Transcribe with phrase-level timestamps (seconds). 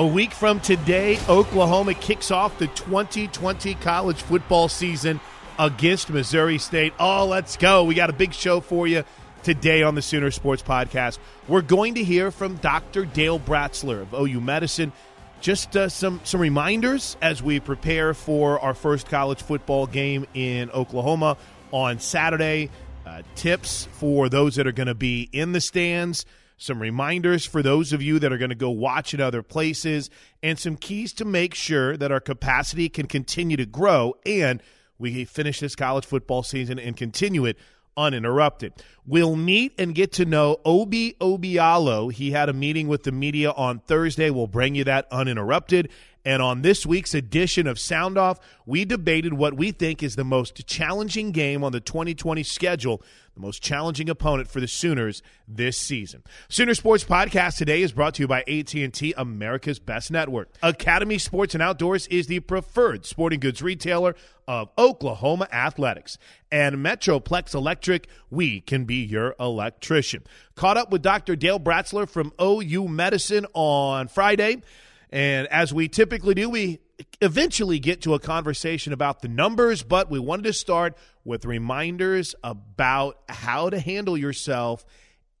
[0.00, 5.20] A week from today, Oklahoma kicks off the 2020 college football season
[5.58, 6.94] against Missouri State.
[6.98, 7.84] Oh, let's go.
[7.84, 9.04] We got a big show for you
[9.42, 11.18] today on the Sooner Sports Podcast.
[11.48, 13.04] We're going to hear from Dr.
[13.04, 14.94] Dale Bratzler of OU Medicine.
[15.42, 20.70] Just uh, some some reminders as we prepare for our first college football game in
[20.70, 21.36] Oklahoma
[21.72, 22.70] on Saturday.
[23.04, 26.24] Uh, tips for those that are going to be in the stands
[26.60, 30.10] some reminders for those of you that are going to go watch in other places,
[30.42, 34.62] and some keys to make sure that our capacity can continue to grow and
[34.98, 37.56] we finish this college football season and continue it
[37.96, 38.74] uninterrupted.
[39.06, 42.12] We'll meet and get to know Obi Obialo.
[42.12, 44.28] He had a meeting with the media on Thursday.
[44.28, 45.90] We'll bring you that uninterrupted.
[46.24, 50.24] And on this week's edition of Sound Off, we debated what we think is the
[50.24, 53.02] most challenging game on the 2020 schedule,
[53.40, 56.22] the most challenging opponent for the Sooners this season.
[56.48, 60.50] Sooner Sports Podcast today is brought to you by AT&T, America's best network.
[60.62, 64.14] Academy Sports and Outdoors is the preferred sporting goods retailer
[64.46, 66.18] of Oklahoma athletics.
[66.52, 70.24] And Metroplex Electric, we can be your electrician.
[70.54, 71.36] Caught up with Dr.
[71.36, 74.62] Dale Bratzler from OU Medicine on Friday.
[75.10, 76.80] And as we typically do, we
[77.20, 82.34] eventually get to a conversation about the numbers, but we wanted to start with reminders
[82.42, 84.84] about how to handle yourself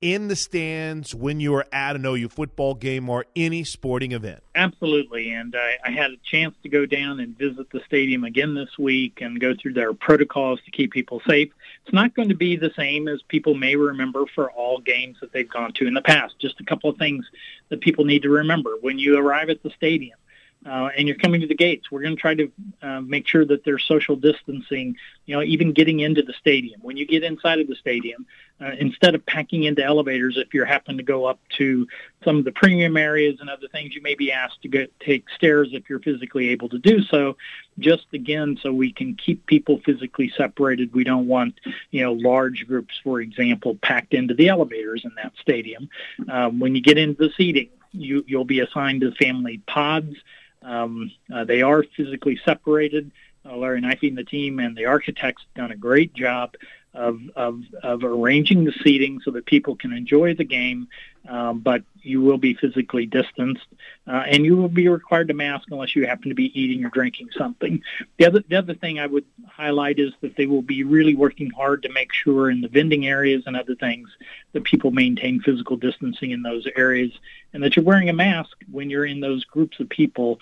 [0.00, 4.42] in the stands when you are at an OU football game or any sporting event.
[4.54, 5.30] Absolutely.
[5.30, 8.78] And I, I had a chance to go down and visit the stadium again this
[8.78, 11.52] week and go through their protocols to keep people safe.
[11.84, 15.32] It's not going to be the same as people may remember for all games that
[15.32, 16.34] they've gone to in the past.
[16.40, 17.26] Just a couple of things
[17.68, 20.18] that people need to remember when you arrive at the stadium
[20.66, 23.44] uh, and you're coming to the gates, we're going to try to uh, make sure
[23.46, 24.94] that there's social distancing,
[25.24, 26.80] you know, even getting into the stadium.
[26.82, 28.26] When you get inside of the stadium,
[28.60, 31.88] uh, instead of packing into elevators, if you're happen to go up to
[32.22, 35.30] some of the premium areas and other things, you may be asked to get, take
[35.30, 37.38] stairs if you're physically able to do so.
[37.78, 40.92] Just again, so we can keep people physically separated.
[40.92, 41.58] We don't want,
[41.90, 45.88] you know, large groups, for example, packed into the elevators in that stadium.
[46.28, 50.16] Um, when you get into the seating, you, you'll be assigned to family pods.
[50.62, 53.10] Um, uh, they are physically separated.
[53.44, 56.54] Uh, Larry Naifeh and the team and the architects done a great job
[56.92, 60.88] of, of, of arranging the seating so that people can enjoy the game,
[61.28, 63.66] um, but you will be physically distanced,
[64.06, 66.88] uh, and you will be required to mask unless you happen to be eating or
[66.88, 67.82] drinking something.
[68.18, 71.50] The other, the other thing I would highlight is that they will be really working
[71.50, 74.08] hard to make sure in the vending areas and other things
[74.52, 77.12] that people maintain physical distancing in those areas,
[77.52, 80.40] and that you're wearing a mask when you're in those groups of people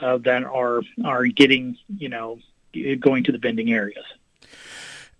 [0.00, 2.38] uh, that are are getting you know
[3.00, 4.04] going to the vending areas.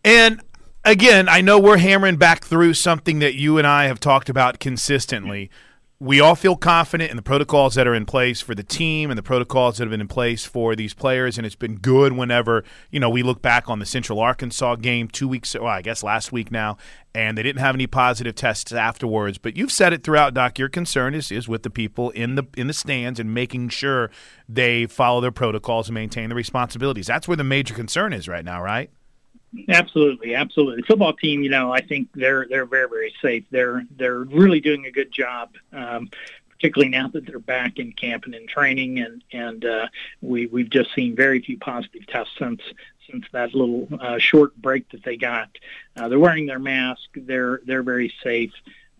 [0.04, 0.42] And
[0.84, 4.58] again, I know we're hammering back through something that you and I have talked about
[4.58, 5.50] consistently.
[5.98, 9.16] We all feel confident in the protocols that are in place for the team and
[9.16, 12.64] the protocols that have been in place for these players, and it's been good whenever
[12.90, 16.02] you know we look back on the Central Arkansas game two weeks, well, I guess
[16.02, 16.76] last week now,
[17.14, 19.38] and they didn't have any positive tests afterwards.
[19.38, 20.58] But you've said it throughout, Doc.
[20.58, 24.10] Your concern is is with the people in the in the stands and making sure
[24.48, 27.06] they follow their protocols and maintain the responsibilities.
[27.06, 28.90] That's where the major concern is right now, right?
[29.68, 30.82] Absolutely, absolutely.
[30.82, 33.44] Football team, you know, I think they're they're very very safe.
[33.50, 35.50] They're they're really doing a good job.
[35.72, 36.08] Um,
[36.62, 39.88] particularly now that they're back in camp and in training, and and uh,
[40.20, 42.62] we we've just seen very few positive tests since
[43.10, 45.48] since that little uh, short break that they got.
[45.96, 47.02] Uh, they're wearing their mask.
[47.14, 48.52] They're they're very safe.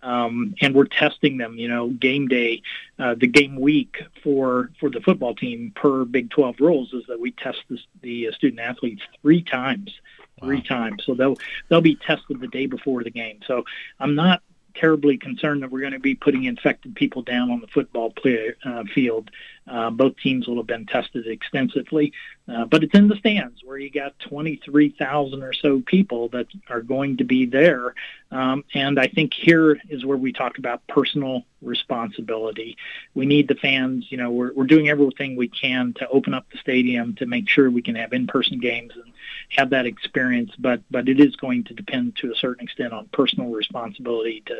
[0.02, 1.56] Um, and we're testing them.
[1.56, 2.62] You know, game day,
[2.98, 7.20] uh, the game week for for the football team per Big 12 rules is that
[7.20, 7.62] we test
[8.00, 9.92] the student athletes three times
[10.42, 10.78] three wow.
[10.78, 11.04] times.
[11.04, 11.36] So they'll
[11.68, 13.40] they'll be tested the day before the game.
[13.46, 13.64] So
[13.98, 14.42] I'm not
[14.74, 18.52] terribly concerned that we're going to be putting infected people down on the football play,
[18.64, 19.30] uh, field.
[19.68, 22.12] Uh, both teams will have been tested extensively,
[22.48, 26.82] uh, but it's in the stands where you got 23,000 or so people that are
[26.82, 27.94] going to be there.
[28.32, 32.76] Um, and I think here is where we talk about personal responsibility.
[33.14, 34.06] We need the fans.
[34.10, 37.48] You know, we're, we're doing everything we can to open up the stadium to make
[37.48, 39.11] sure we can have in-person games and
[39.50, 40.52] have that experience.
[40.58, 44.56] But but it is going to depend to a certain extent on personal responsibility to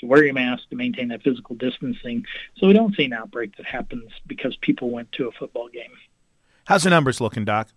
[0.00, 3.56] to wear your mask, to maintain that physical distancing, so we don't see an outbreak
[3.56, 5.92] that happens because people went to a football game.
[6.66, 7.68] How's the numbers looking, Doc?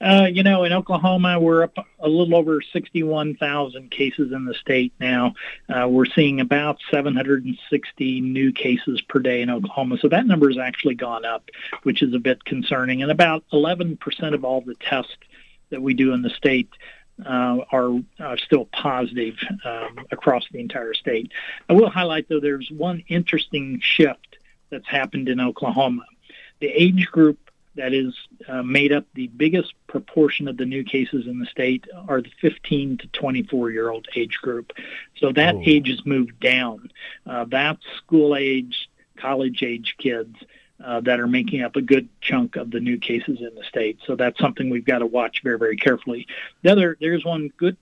[0.00, 4.94] Uh, you know, in Oklahoma, we're up a little over 61,000 cases in the state
[4.98, 5.34] now.
[5.68, 9.98] Uh, we're seeing about 760 new cases per day in Oklahoma.
[10.00, 11.50] So that number has actually gone up,
[11.82, 13.02] which is a bit concerning.
[13.02, 13.98] And about 11%
[14.34, 15.12] of all the tests
[15.70, 16.70] that we do in the state
[17.24, 21.32] uh, are, are, still positive um, across the entire state.
[21.68, 24.38] I will highlight, though, there's one interesting shift
[24.70, 26.04] that's happened in Oklahoma.
[26.60, 28.14] The age group that is
[28.48, 32.30] uh, made up the biggest proportion of the new cases in the state are the
[32.40, 34.72] 15 to 24 year old age group.
[35.18, 35.62] So that oh.
[35.64, 36.90] age has moved down.
[37.26, 40.36] Uh, that's school age, college age kids.
[40.82, 43.98] Uh, that are making up a good chunk of the new cases in the state.
[44.06, 46.26] So that's something we've got to watch very, very carefully.
[46.62, 47.76] The other, there's one good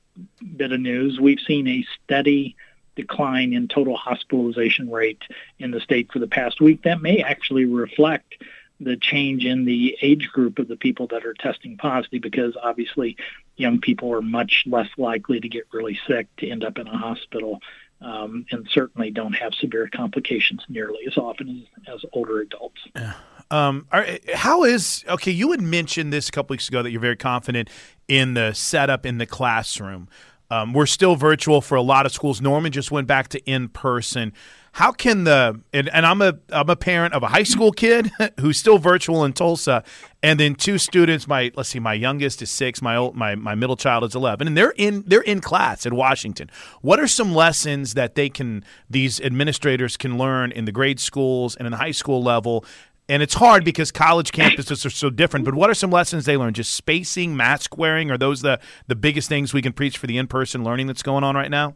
[0.56, 1.20] bit of news.
[1.20, 2.56] We've seen a steady
[2.96, 5.22] decline in total hospitalization rate
[5.60, 6.82] in the state for the past week.
[6.82, 8.34] That may actually reflect
[8.80, 13.16] the change in the age group of the people that are testing positive because obviously
[13.56, 16.96] young people are much less likely to get really sick to end up in a
[16.96, 17.60] hospital
[18.00, 22.80] um, and certainly don't have severe complications nearly as often as, as older adults.
[22.94, 23.14] Yeah.
[23.50, 23.86] Um,
[24.34, 25.30] how is okay?
[25.30, 27.70] You had mentioned this a couple weeks ago that you're very confident
[28.06, 30.08] in the setup in the classroom.
[30.50, 32.40] Um, we're still virtual for a lot of schools.
[32.40, 34.32] Norman just went back to in person.
[34.78, 38.12] How can the and, and, I'm a I'm a parent of a high school kid
[38.40, 39.82] who's still virtual in Tulsa,
[40.22, 41.26] and then two students.
[41.26, 42.80] My let's see, my youngest is six.
[42.80, 45.96] My old, my my middle child is eleven, and they're in they're in class in
[45.96, 46.48] Washington.
[46.80, 51.56] What are some lessons that they can these administrators can learn in the grade schools
[51.56, 52.64] and in the high school level
[53.08, 55.44] and it's hard because college campuses are so different.
[55.44, 56.54] But what are some lessons they learn?
[56.54, 60.18] Just spacing, mask wearing, are those the the biggest things we can preach for the
[60.18, 61.74] in person learning that's going on right now?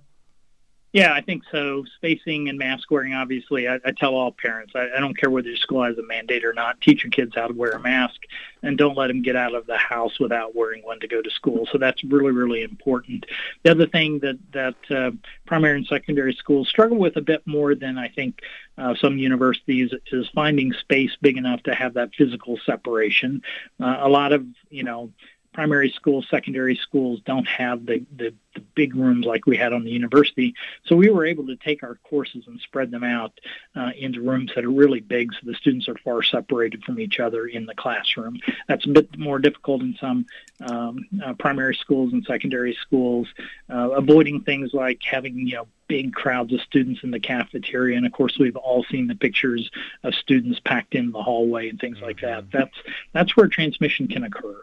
[0.92, 1.84] Yeah, I think so.
[1.96, 5.49] Spacing and mask wearing, obviously, I, I tell all parents, I, I don't care whether
[5.49, 8.20] your school has a mandate or not, teach your kids how to wear a mask
[8.62, 11.30] and don't let them get out of the house without wearing one to go to
[11.30, 11.66] school.
[11.72, 13.25] So that's really, really important.
[13.62, 15.12] The other thing that, that uh,
[15.46, 18.40] primary and secondary schools struggle with a bit more than I think
[18.76, 23.42] uh, some universities is finding space big enough to have that physical separation.
[23.80, 25.11] Uh, a lot of, you know,
[25.52, 29.85] primary schools, secondary schools don't have the, the, the, big rooms like we had on
[29.85, 30.54] the university.
[30.87, 33.38] So we were able to take our courses and spread them out
[33.76, 37.21] uh, into rooms that are really big so the students are far separated from each
[37.21, 38.40] other in the classroom.
[38.68, 40.26] That's a bit more difficult in some
[40.62, 43.28] um, uh, primary schools and secondary schools,
[43.68, 47.99] uh, avoiding things like having, you know, big crowds of students in the cafeteria.
[47.99, 49.71] And of course, we've all seen the pictures
[50.02, 52.44] of students packed in the hallway and things like that.
[52.44, 52.56] Mm-hmm.
[52.56, 52.76] That's,
[53.12, 54.59] that's where transmission can occur.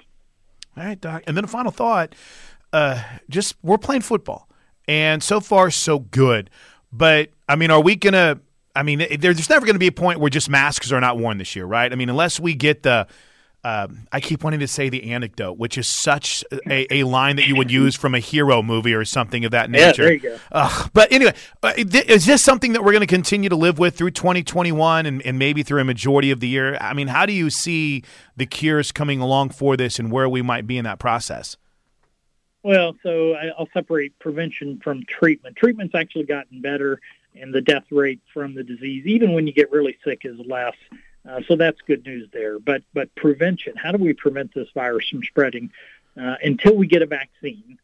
[0.79, 1.23] All right, Doc.
[1.27, 2.15] And then a final thought.
[2.71, 4.47] Uh, just we're playing football,
[4.87, 6.49] and so far so good.
[6.93, 8.39] But I mean, are we gonna?
[8.75, 11.37] I mean, there's never going to be a point where just masks are not worn
[11.37, 11.91] this year, right?
[11.91, 13.07] I mean, unless we get the
[13.63, 17.47] um, I keep wanting to say the anecdote, which is such a, a, line that
[17.47, 20.03] you would use from a hero movie or something of that nature.
[20.03, 20.37] Yeah, there you go.
[20.51, 23.97] Uh, but anyway, uh, is this something that we're going to continue to live with
[23.97, 26.77] through 2021 and, and maybe through a majority of the year?
[26.79, 28.03] I mean, how do you see
[28.37, 31.57] the cures coming along for this and where we might be in that process?
[32.63, 35.57] Well, so I'll separate prevention from treatment.
[35.57, 36.99] Treatment's actually gotten better,
[37.35, 40.75] and the death rate from the disease, even when you get really sick, is less.
[41.27, 42.59] Uh, so that's good news there.
[42.59, 45.71] But but prevention, how do we prevent this virus from spreading?
[46.19, 47.77] Uh, until we get a vaccine,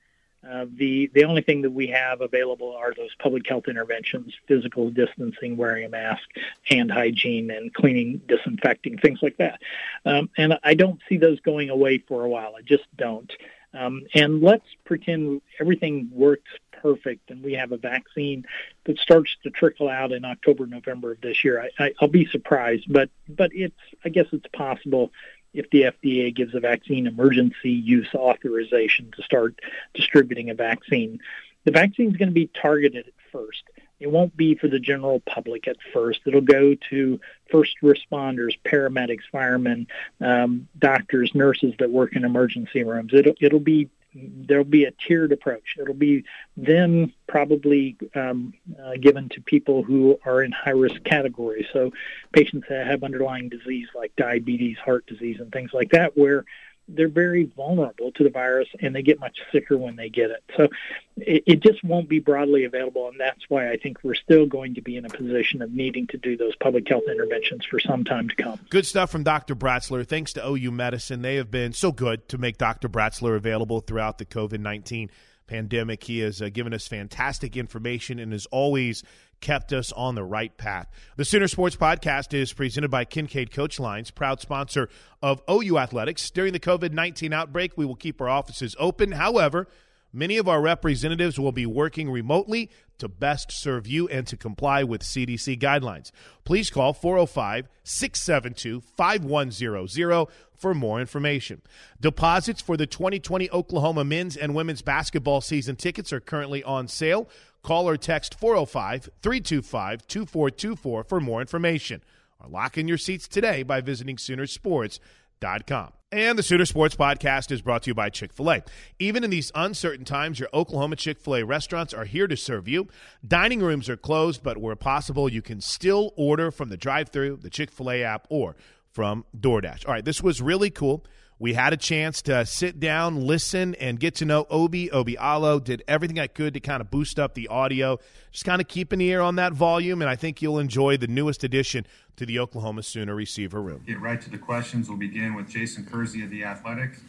[0.48, 4.90] uh, the the only thing that we have available are those public health interventions: physical
[4.90, 6.24] distancing, wearing a mask,
[6.64, 9.60] hand hygiene, and cleaning, disinfecting, things like that.
[10.06, 12.54] Um, and I don't see those going away for a while.
[12.58, 13.32] I just don't.
[13.76, 16.50] Um, and let's pretend everything works
[16.82, 18.46] perfect and we have a vaccine
[18.86, 21.62] that starts to trickle out in October, November of this year.
[21.62, 25.12] I, I, I'll be surprised, but but it's I guess it's possible
[25.54, 29.60] if the FDA gives a vaccine emergency use authorization to start
[29.94, 31.20] distributing a vaccine.
[31.64, 33.64] The vaccine is going to be targeted at first.
[34.00, 36.22] It won't be for the general public at first.
[36.26, 37.20] It'll go to
[37.52, 39.88] first responders, paramedics, firemen,
[40.22, 43.14] um, doctors, nurses that work in emergency rooms.
[43.14, 45.76] It'll it'll be there'll be a tiered approach.
[45.80, 46.24] It'll be
[46.56, 51.66] then probably um, uh, given to people who are in high risk categories.
[51.74, 51.92] So
[52.32, 56.46] patients that have underlying disease like diabetes, heart disease, and things like that, where
[56.88, 60.44] they're very vulnerable to the virus and they get much sicker when they get it.
[60.56, 60.70] So
[61.18, 64.76] it, it, just won't be broadly available, and that's why I think we're still going
[64.76, 68.04] to be in a position of needing to do those public health interventions for some
[68.04, 68.60] time to come.
[68.70, 69.56] Good stuff from Dr.
[69.56, 70.06] Bratzler.
[70.06, 71.22] Thanks to OU Medicine.
[71.22, 72.90] They have been so good to make Dr.
[72.90, 75.10] Bratzler available throughout the COVID 19
[75.48, 76.04] pandemic.
[76.04, 79.04] He has uh, given us fantastic information and is always
[79.42, 80.88] kept us on the right path.
[81.18, 84.90] The Sooner Sports Podcast is presented by Kincaid Coach Lines, proud sponsor
[85.22, 86.30] of OU Athletics.
[86.32, 89.14] During the COVID 19 outbreak, we will keep our offices open.
[89.14, 89.68] However,
[90.16, 94.82] Many of our representatives will be working remotely to best serve you and to comply
[94.82, 96.12] with CDC guidelines.
[96.46, 100.28] Please call 405 672 5100
[100.58, 101.62] for more information.
[102.00, 107.28] Deposits for the 2020 Oklahoma men's and women's basketball season tickets are currently on sale.
[107.66, 112.04] Call or text 405 325 2424 for more information.
[112.40, 115.94] Or lock in your seats today by visiting Soonersports.com.
[116.12, 118.64] And the Sooner Sports Podcast is brought to you by Chick fil A.
[119.00, 122.68] Even in these uncertain times, your Oklahoma Chick fil A restaurants are here to serve
[122.68, 122.88] you.
[123.28, 127.38] Dining rooms are closed, but where possible, you can still order from the drive through,
[127.38, 128.56] the Chick fil A app, or
[128.92, 129.88] from DoorDash.
[129.88, 131.04] All right, this was really cool.
[131.38, 134.88] We had a chance to sit down, listen, and get to know Obi.
[134.88, 138.00] Obialo did everything I could to kind of boost up the audio,
[138.32, 141.08] just kind of keep an ear on that volume, and I think you'll enjoy the
[141.08, 143.84] newest addition to the Oklahoma Sooner receiver room.
[143.86, 144.88] Get right to the questions.
[144.88, 147.02] We'll begin with Jason Kersey of the Athletics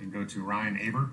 [0.00, 1.10] and go to Ryan Aber.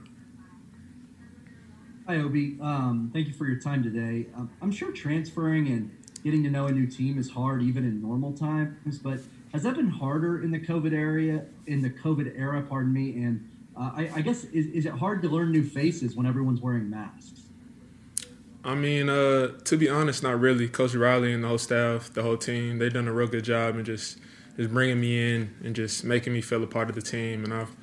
[2.07, 2.57] Hi, Obi.
[2.59, 4.27] Um, thank you for your time today.
[4.35, 8.01] Um, I'm sure transferring and getting to know a new team is hard even in
[8.01, 9.19] normal times, but–
[9.55, 13.23] has that been harder in the COVID area, in the COVID era, pardon me?
[13.23, 16.59] And uh, I, I, guess, is, is it hard to learn new faces when everyone's
[16.59, 17.43] wearing masks?
[18.65, 20.67] I mean, uh, to be honest, not really.
[20.67, 23.77] Coach Riley and the whole staff, the whole team, they've done a real good job
[23.77, 24.17] and just
[24.57, 27.45] just bringing me in and just making me feel a part of the team.
[27.45, 27.73] And I've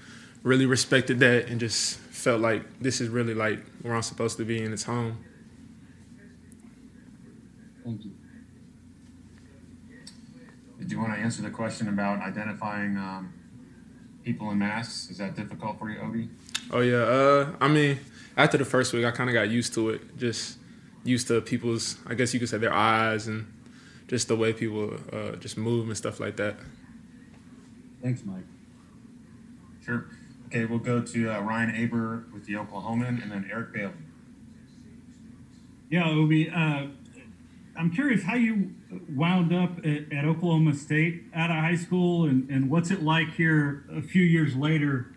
[0.42, 4.44] really respected that and just felt like this is really like where I'm supposed to
[4.44, 5.24] be and it's home.
[7.82, 8.10] Thank you.
[10.82, 13.32] Did you want to answer the question about identifying um,
[14.24, 15.10] people in masks?
[15.10, 16.28] Is that difficult for you, Obi?
[16.72, 16.96] Oh yeah.
[16.96, 18.00] Uh, I mean,
[18.36, 20.18] after the first week, I kind of got used to it.
[20.18, 20.58] Just
[21.04, 23.46] used to people's, I guess you could say, their eyes and
[24.08, 26.56] just the way people uh, just move and stuff like that.
[28.02, 28.42] Thanks, Mike.
[29.84, 30.06] Sure.
[30.46, 33.92] Okay, we'll go to uh, Ryan Aber with the Oklahoman, and then Eric Bailey.
[35.90, 36.50] Yeah, Obi.
[36.50, 36.88] Uh,
[37.76, 38.74] I'm curious how you
[39.08, 43.34] wound up at, at, Oklahoma State out of high school, and, and what's it like
[43.34, 45.14] here a few years later,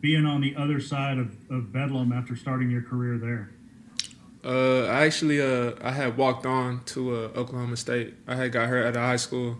[0.00, 3.50] being on the other side of, of Bedlam after starting your career there?
[4.42, 8.14] Uh, I actually uh, I had walked on to uh, Oklahoma State.
[8.26, 9.58] I had got hurt at high school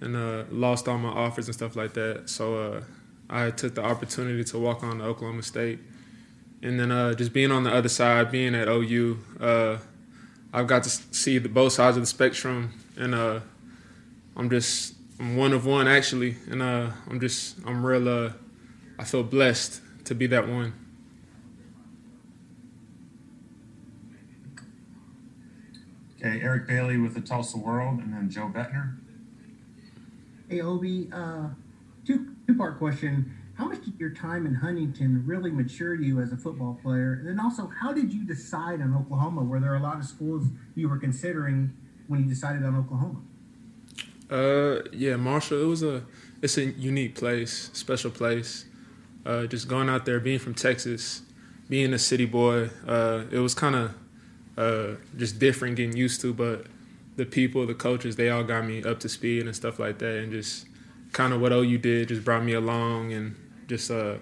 [0.00, 2.28] and uh, lost all my offers and stuff like that.
[2.28, 2.82] So uh,
[3.30, 5.78] I took the opportunity to walk on to Oklahoma State,
[6.62, 9.18] and then uh, just being on the other side, being at OU
[10.52, 13.40] I've got to see the both sides of the spectrum, and uh,
[14.36, 18.08] I'm just I'm one of one actually, and uh, I'm just I'm real.
[18.08, 18.32] Uh,
[18.98, 20.74] I feel blessed to be that one.
[26.22, 28.98] Okay, Eric Bailey with the Tulsa World, and then Joe Buettner.
[30.50, 31.48] Hey Obi, uh,
[32.06, 33.34] two two part question.
[33.54, 37.14] How much did your time in Huntington really mature you as a football player?
[37.14, 39.42] And then also, how did you decide on Oklahoma?
[39.42, 41.74] Were there a lot of schools you were considering
[42.10, 43.20] when you decided on Oklahoma?
[44.28, 45.62] Uh, yeah, Marshall.
[45.62, 46.02] It was a
[46.42, 48.64] it's a unique place, special place.
[49.24, 51.22] Uh, just going out there, being from Texas,
[51.68, 53.94] being a city boy, uh, it was kind of
[54.56, 56.34] uh, just different, getting used to.
[56.34, 56.66] But
[57.14, 60.16] the people, the coaches, they all got me up to speed and stuff like that,
[60.16, 60.66] and just
[61.12, 63.36] kind of what OU did just brought me along, and
[63.68, 64.16] just uh,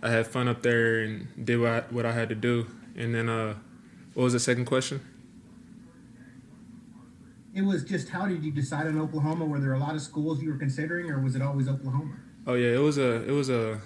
[0.00, 2.68] I had fun up there and did what I, what I had to do.
[2.94, 3.54] And then, uh,
[4.14, 5.00] what was the second question?
[7.54, 9.44] It was just how did you decide on Oklahoma?
[9.44, 12.16] Were there a lot of schools you were considering, or was it always Oklahoma?
[12.46, 13.80] Oh yeah, it was a it was a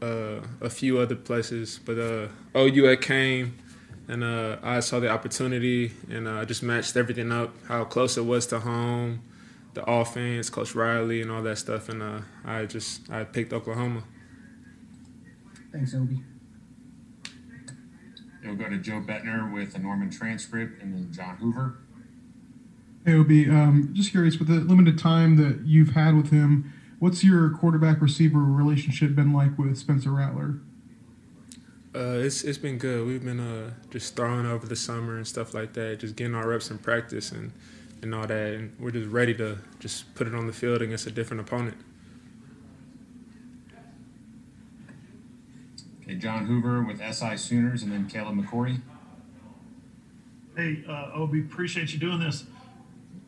[0.00, 3.56] uh, a few other places, but uh, OU came,
[4.06, 8.16] and uh, I saw the opportunity, and I uh, just matched everything up, how close
[8.16, 9.22] it was to home,
[9.74, 14.04] the offense, Coach Riley, and all that stuff, and uh, I just I picked Oklahoma.
[15.72, 16.22] Thanks, Obi.
[18.42, 21.78] You'll go to Joe Buettner with a Norman transcript, and then John Hoover.
[23.06, 27.24] Hey, Obi, um, just curious, with the limited time that you've had with him, what's
[27.24, 30.60] your quarterback receiver relationship been like with Spencer Rattler?
[31.94, 33.06] Uh, it's it's been good.
[33.06, 36.46] We've been uh, just throwing over the summer and stuff like that, just getting our
[36.46, 37.52] reps in practice and,
[38.02, 41.06] and all that, and we're just ready to just put it on the field against
[41.06, 41.76] a different opponent.
[46.02, 48.82] Okay, John Hoover with SI Sooners, and then Caleb McCourry.
[50.56, 52.44] Hey, uh, Obi, appreciate you doing this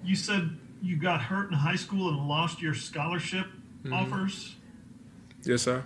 [0.04, 3.46] you said you got hurt in high school and lost your scholarship
[3.84, 3.92] mm-hmm.
[3.92, 4.56] offers.
[5.44, 5.84] Yes, sir.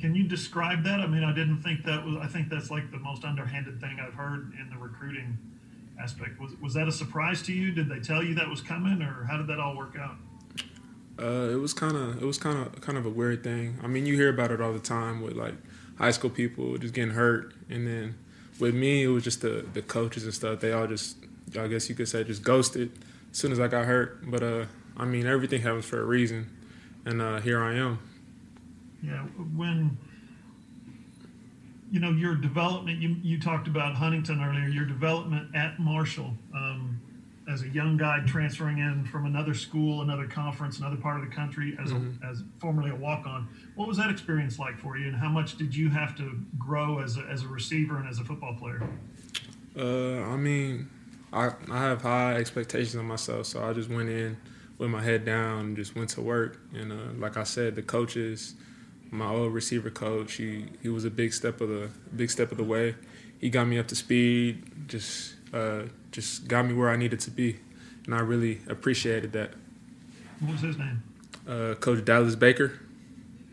[0.00, 1.00] Can you describe that?
[1.00, 2.16] I mean, I didn't think that was.
[2.16, 5.36] I think that's like the most underhanded thing I've heard in the recruiting
[6.00, 6.40] aspect.
[6.40, 7.72] Was was that a surprise to you?
[7.72, 10.16] Did they tell you that was coming, or how did that all work out?
[11.18, 13.78] Uh, it was kind of it was kind of kind of a weird thing.
[13.82, 15.54] I mean, you hear about it all the time with like
[15.98, 18.14] high school people just getting hurt, and then
[18.58, 20.60] with me, it was just the the coaches and stuff.
[20.60, 21.16] They all just,
[21.58, 22.92] I guess you could say, just ghosted
[23.30, 24.30] as soon as I got hurt.
[24.30, 24.64] But uh,
[24.96, 26.50] I mean, everything happens for a reason,
[27.04, 27.98] and uh, here I am.
[29.02, 29.22] Yeah,
[29.56, 29.96] when
[31.90, 34.68] you know your development, you you talked about Huntington earlier.
[34.68, 37.50] Your development at Marshall mm-hmm.
[37.50, 41.34] as a young guy transferring in from another school, another conference, another part of the
[41.34, 42.22] country, as mm-hmm.
[42.22, 43.48] a, as formerly a walk on.
[43.74, 46.98] What was that experience like for you, and how much did you have to grow
[46.98, 48.82] as a, as a receiver and as a football player?
[49.78, 50.90] Uh, I mean,
[51.32, 54.36] I I have high expectations of myself, so I just went in
[54.78, 56.58] with my head down and just went to work.
[56.74, 58.54] And uh, like I said, the coaches,
[59.10, 62.58] my old receiver coach, he he was a big step of the big step of
[62.58, 62.96] the way.
[63.38, 67.30] He got me up to speed, just uh, just got me where I needed to
[67.30, 67.58] be,
[68.06, 69.52] and I really appreciated that.
[70.40, 71.02] What was his name?
[71.46, 72.80] Uh, coach Dallas Baker.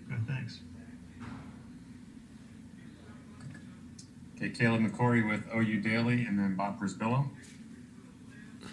[0.10, 0.60] Good, thanks.
[4.36, 7.28] Okay, Caleb McCourry with OU Daily, and then Bob Przybylo.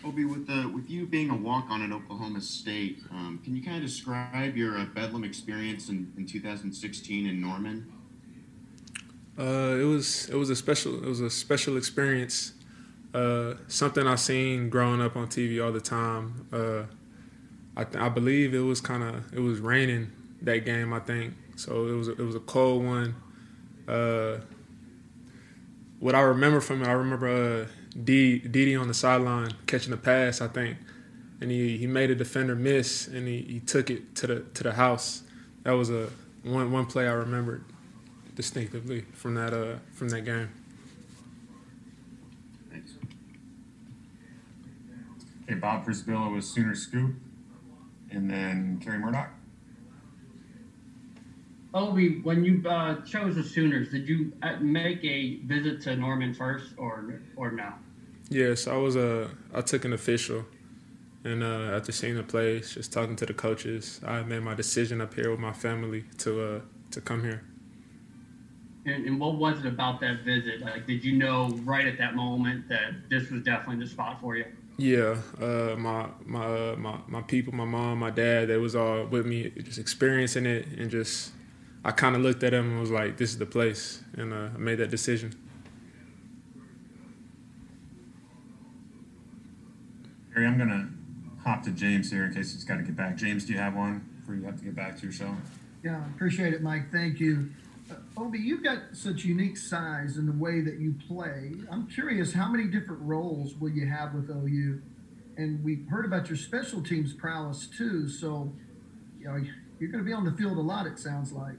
[0.05, 3.63] Obi, with the with you being a walk on at Oklahoma State, um, can you
[3.63, 7.91] kind of describe your uh, Bedlam experience in, in 2016 in Norman?
[9.39, 12.53] Uh, it was it was a special it was a special experience.
[13.15, 16.47] Uh, something I seen growing up on TV all the time.
[16.53, 16.83] Uh,
[17.77, 20.13] I, I believe it was kind of it was raining
[20.43, 20.93] that game.
[20.93, 21.87] I think so.
[21.87, 23.15] It was it was a cold one.
[23.89, 24.41] Uh,
[26.01, 27.67] what I remember from it, I remember uh,
[28.03, 30.79] D Didi on the sideline catching a pass, I think,
[31.41, 34.63] and he, he made a defender miss and he, he took it to the to
[34.65, 35.23] the house.
[35.63, 36.09] That was a
[36.43, 37.65] one one play I remembered
[38.35, 40.51] distinctively from that uh from that game.
[42.71, 42.95] Thanks.
[45.45, 47.15] Okay, Bob Przybylo was Sooner Scoop,
[48.11, 49.31] and then Carey Murdock.
[51.73, 56.33] Obi, when you uh, chose the Sooners, did you uh, make a visit to Norman
[56.33, 57.73] first, or or no?
[58.31, 59.25] Yes, I was a.
[59.25, 60.45] Uh, I took an official,
[61.25, 65.01] and uh, after seeing the place, just talking to the coaches, I made my decision
[65.01, 66.61] up here with my family to uh,
[66.93, 67.43] to come here.
[68.87, 70.61] And, and, what was it about that visit?
[70.61, 74.37] Like, did you know right at that moment that this was definitely the spot for
[74.37, 74.45] you?
[74.77, 79.07] Yeah, uh, my my uh, my my people, my mom, my dad, they was all
[79.07, 81.33] with me, just experiencing it, and just
[81.85, 84.49] I kind of looked at them and was like, "This is the place," and uh,
[84.55, 85.35] I made that decision.
[90.35, 90.89] Harry, I'm gonna
[91.45, 93.17] hop to James here in case he's got to get back.
[93.17, 95.35] James, do you have one before you have to get back to your show?
[95.83, 96.91] Yeah, appreciate it, Mike.
[96.91, 97.51] Thank you.
[97.91, 101.53] Uh, Obi, you've got such unique size in the way that you play.
[101.71, 104.81] I'm curious, how many different roles will you have with OU?
[105.37, 108.09] And we heard about your special teams prowess too.
[108.09, 108.53] So,
[109.21, 109.37] you know,
[109.79, 110.87] You're going to be on the field a lot.
[110.87, 111.57] It sounds like.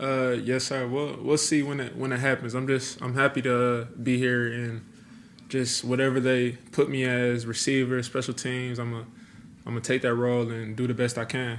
[0.00, 0.86] Uh, yes, sir.
[0.86, 2.54] We'll we'll see when it when it happens.
[2.54, 4.87] I'm just I'm happy to uh, be here and
[5.48, 8.78] just whatever they put me as receiver, special teams.
[8.78, 9.00] I'm a
[9.66, 11.58] I'm gonna take that role and do the best I can.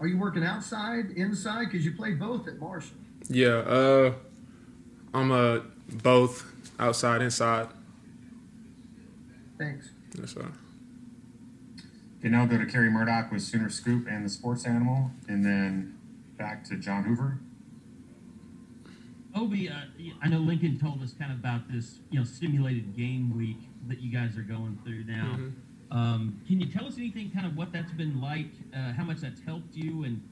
[0.00, 1.66] Are you working outside, inside?
[1.66, 2.96] Because you played both at Marshall.
[3.28, 4.12] Yeah, uh,
[5.12, 7.68] I'm a both outside, inside.
[9.58, 9.90] Thanks.
[10.18, 10.52] Yes, sir.
[12.18, 15.98] Okay, now go to Carey Murdock with Sooner Scoop and the Sports Animal, and then
[16.38, 17.38] back to John Hoover.
[19.36, 19.74] Obi, uh,
[20.22, 24.00] I know Lincoln told us kind of about this, you know, simulated game week that
[24.00, 25.36] you guys are going through now.
[25.36, 25.96] Mm-hmm.
[25.96, 29.18] Um, can you tell us anything, kind of what that's been like, uh, how much
[29.18, 30.26] that's helped you, and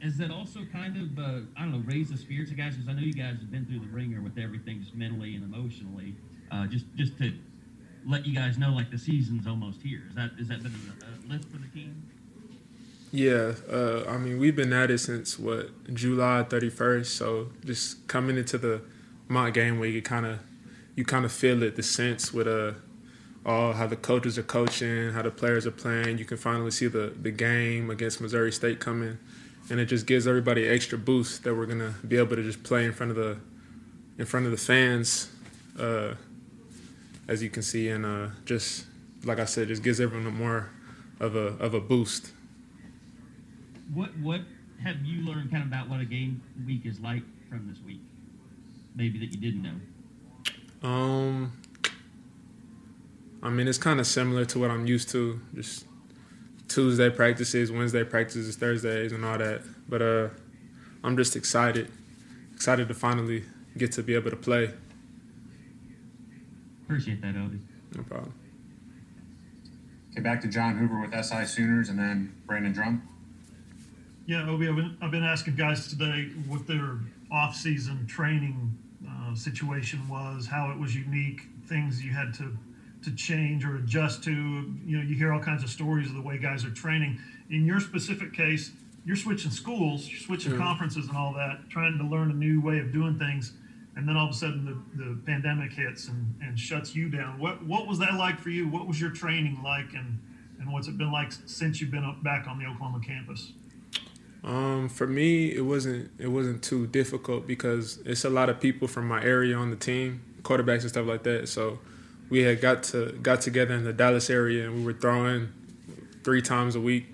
[0.00, 2.76] is that also kind of, uh, I don't know, raise the spirits of guys?
[2.76, 5.42] Because I know you guys have been through the ringer with everything, just mentally and
[5.42, 6.14] emotionally.
[6.52, 7.34] Uh, just, just to
[8.06, 10.04] let you guys know, like the season's almost here.
[10.08, 12.08] Is that, is that been a, a lift for the team?
[13.10, 17.06] Yeah, uh, I mean we've been at it since what July 31st.
[17.06, 18.82] So just coming into the
[19.28, 20.40] mock game week, you kind of
[20.94, 22.72] you kind of feel it, the sense with uh
[23.46, 26.18] all how the coaches are coaching, how the players are playing.
[26.18, 29.18] You can finally see the the game against Missouri State coming,
[29.70, 32.84] and it just gives everybody extra boost that we're gonna be able to just play
[32.84, 33.38] in front of the
[34.18, 35.30] in front of the fans,
[35.78, 36.12] uh,
[37.26, 38.84] as you can see, and uh, just
[39.24, 40.68] like I said, just gives everyone more
[41.20, 42.32] of a of a boost
[43.92, 44.40] what what
[44.82, 48.00] have you learned kind of about what a game week is like from this week?
[48.94, 50.88] Maybe that you didn't know.
[50.88, 51.52] Um,
[53.42, 55.40] I mean, it's kind of similar to what I'm used to.
[55.54, 55.86] Just
[56.68, 59.62] Tuesday practices, Wednesday practices, Thursdays, and all that.
[59.88, 60.28] But uh,
[61.02, 61.90] I'm just excited,
[62.54, 63.44] excited to finally
[63.76, 64.72] get to be able to play.
[66.84, 67.58] Appreciate that, Obi.
[67.96, 68.34] No problem.
[70.12, 73.02] Okay, back to John Hoover with SI Sooners, and then Brandon Drumm.
[74.28, 76.98] Yeah, Obi, I've been, I've been asking guys today what their
[77.32, 78.76] off-season training
[79.08, 82.54] uh, situation was, how it was unique, things you had to
[83.04, 84.30] to change or adjust to.
[84.30, 87.18] You know, you hear all kinds of stories of the way guys are training.
[87.48, 88.72] In your specific case,
[89.06, 90.58] you're switching schools, you're switching yeah.
[90.58, 93.54] conferences and all that, trying to learn a new way of doing things.
[93.96, 97.38] And then all of a sudden the, the pandemic hits and, and shuts you down.
[97.38, 98.68] What what was that like for you?
[98.68, 100.20] What was your training like and,
[100.60, 103.54] and what's it been like since you've been back on the Oklahoma campus?
[104.44, 108.88] Um, for me, it wasn't it wasn't too difficult because it's a lot of people
[108.88, 111.48] from my area on the team, quarterbacks and stuff like that.
[111.48, 111.80] So
[112.30, 115.52] we had got to got together in the Dallas area and we were throwing
[116.24, 117.06] three times a week.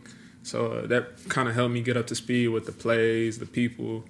[0.42, 3.46] So uh, that kind of helped me get up to speed with the plays, the
[3.46, 4.04] people,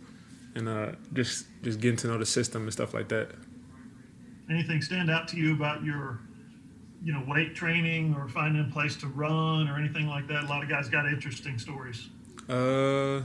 [0.57, 3.31] and uh, just just getting to know the system and stuff like that.
[4.51, 6.19] Anything stand out to you about your,
[7.03, 10.45] you know, weight training or finding a place to run or anything like that?
[10.45, 12.09] A lot of guys got interesting stories.
[12.49, 13.23] Uh,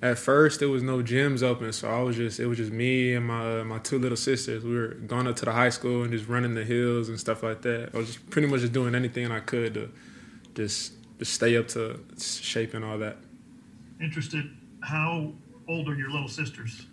[0.00, 3.14] at first there was no gyms open, so I was just it was just me
[3.14, 4.64] and my my two little sisters.
[4.64, 7.42] We were going up to the high school and just running the hills and stuff
[7.42, 7.90] like that.
[7.94, 9.90] I was just pretty much just doing anything I could to
[10.54, 13.16] just just stay up to shape and all that.
[14.00, 14.48] Interested?
[14.82, 15.32] How
[15.68, 16.86] old are your little sisters?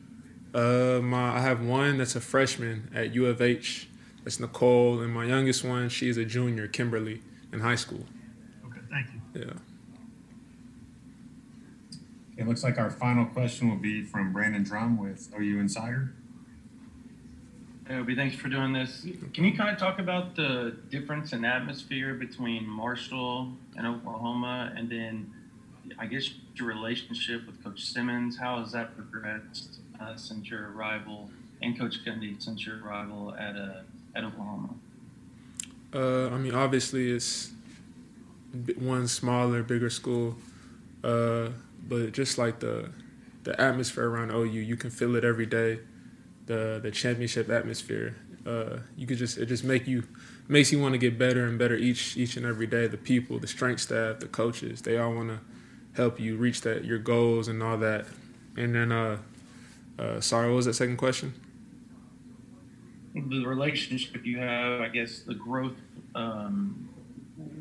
[0.54, 3.90] Uh, my I have one that's a freshman at U of H.
[4.24, 7.22] That's Nicole, and my youngest one, she's a junior, Kimberly,
[7.54, 8.04] in high school.
[8.66, 9.42] Okay, thank you.
[9.42, 9.54] Yeah.
[12.38, 16.12] It looks like our final question will be from Brandon Drumm with OU Insider.
[17.88, 19.06] Hey, Obi, thanks for doing this.
[19.34, 24.90] Can you kind of talk about the difference in atmosphere between Marshall and Oklahoma, and
[24.90, 25.32] then
[26.00, 28.38] I guess your relationship with Coach Simmons?
[28.38, 31.30] How has that progressed uh, since your arrival,
[31.62, 33.82] and Coach Gundy since your arrival at uh,
[34.16, 34.74] at Oklahoma?
[35.94, 37.52] Uh, I mean, obviously, it's
[38.78, 40.36] one smaller, bigger school.
[41.04, 41.50] Uh,
[41.88, 42.90] but just like the
[43.44, 45.80] the atmosphere around OU, you can feel it every day.
[46.48, 50.04] The the championship atmosphere, uh, you could just it just make you
[50.48, 52.88] makes you want to get better and better each each and every day.
[52.88, 55.40] The people, the strength staff, the coaches, they all want to
[55.96, 58.06] help you reach that your goals and all that.
[58.58, 59.18] And then, uh,
[59.98, 61.34] uh, sorry, what was that second question?
[63.14, 65.78] The relationship you have, I guess, the growth
[66.16, 66.90] um,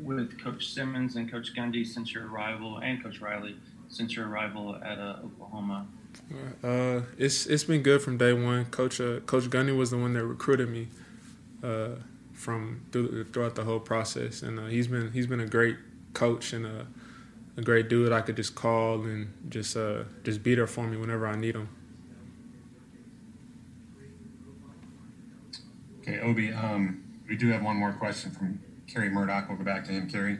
[0.03, 3.55] with Coach Simmons and Coach Gundy since your arrival, and Coach Riley
[3.95, 5.87] since your arrival at uh, Oklahoma?
[6.63, 8.65] Uh, it's it's been good from day one.
[8.65, 10.87] Coach uh, Coach Gundy was the one that recruited me
[11.63, 11.95] uh,
[12.33, 15.77] from through, throughout the whole process, and uh, he's been he's been a great
[16.13, 16.87] coach and a,
[17.57, 20.97] a great dude I could just call and just uh, just be there for me
[20.97, 21.69] whenever I need him.
[26.01, 29.47] Okay, Obi, um, we do have one more question from Carey Murdock.
[29.49, 30.37] We'll go back to him, Carey.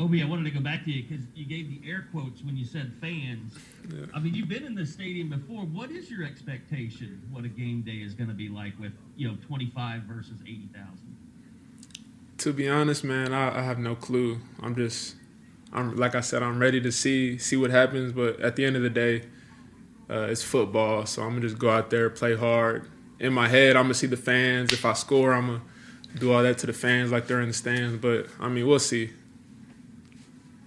[0.00, 2.56] Obi, I wanted to go back to you because you gave the air quotes when
[2.56, 3.52] you said fans.
[3.92, 4.06] Yeah.
[4.14, 5.64] I mean, you've been in this stadium before.
[5.64, 7.20] What is your expectation?
[7.30, 11.16] What a game day is going to be like with you know 25 versus 80,000?
[12.38, 14.38] To be honest, man, I, I have no clue.
[14.62, 15.16] I'm just,
[15.70, 18.12] I'm like I said, I'm ready to see see what happens.
[18.12, 19.24] But at the end of the day,
[20.08, 22.90] uh, it's football, so I'm gonna just go out there, play hard.
[23.18, 24.72] In my head, I'm gonna see the fans.
[24.72, 25.60] If I score, I'm gonna
[26.18, 27.98] do all that to the fans like they're in the stands.
[27.98, 29.10] But I mean, we'll see.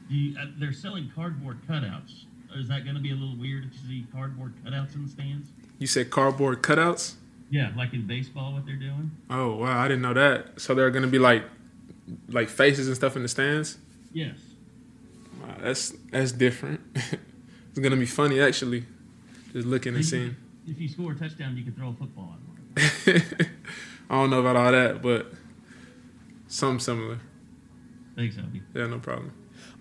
[0.09, 2.25] You, uh, they're selling cardboard cutouts.
[2.55, 5.49] Is that going to be a little weird to see cardboard cutouts in the stands?
[5.79, 7.15] You said cardboard cutouts?
[7.49, 9.11] Yeah, like in baseball, what they're doing.
[9.29, 10.59] Oh wow, I didn't know that.
[10.59, 11.43] So they're gonna be like,
[12.29, 13.77] like faces and stuff in the stands.
[14.11, 14.37] Yes.
[15.39, 16.81] Wow, that's that's different.
[16.95, 18.85] it's gonna be funny actually,
[19.51, 20.35] just looking and seeing.
[20.67, 22.37] If you score a touchdown, you can throw a football.
[24.09, 25.31] I don't know about all that, but
[26.47, 27.19] something similar.
[28.15, 28.61] Thanks, Obi.
[28.73, 29.31] Yeah, no problem.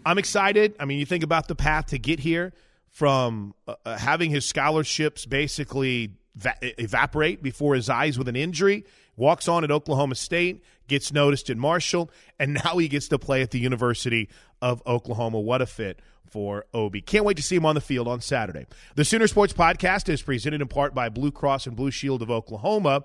[0.04, 0.74] I'm excited.
[0.78, 2.52] I mean, you think about the path to get here
[2.88, 8.84] from uh, uh, having his scholarships basically va- evaporate before his eyes with an injury,
[9.16, 13.42] walks on at Oklahoma State, gets noticed at Marshall, and now he gets to play
[13.42, 14.28] at the University
[14.60, 15.40] of Oklahoma.
[15.40, 17.00] What a fit for Obi.
[17.00, 18.66] Can't wait to see him on the field on Saturday.
[18.94, 22.30] The Sooner Sports Podcast is presented in part by Blue Cross and Blue Shield of
[22.30, 23.04] Oklahoma.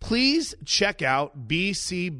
[0.00, 2.10] Please check out bcbsok.com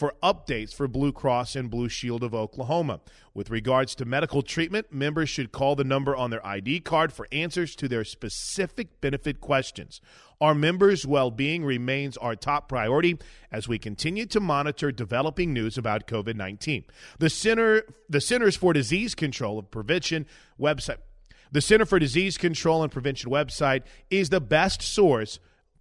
[0.00, 3.00] for updates for Blue Cross and Blue Shield of Oklahoma.
[3.34, 7.28] With regards to medical treatment, members should call the number on their ID card for
[7.30, 10.00] answers to their specific benefit questions.
[10.40, 13.18] Our members' well being remains our top priority
[13.52, 16.84] as we continue to monitor developing news about COVID 19.
[17.18, 20.24] The, Center, the Centers for Disease Control and Prevention
[20.58, 21.00] website.
[21.52, 25.40] The Center for Disease Control and Prevention website is the best source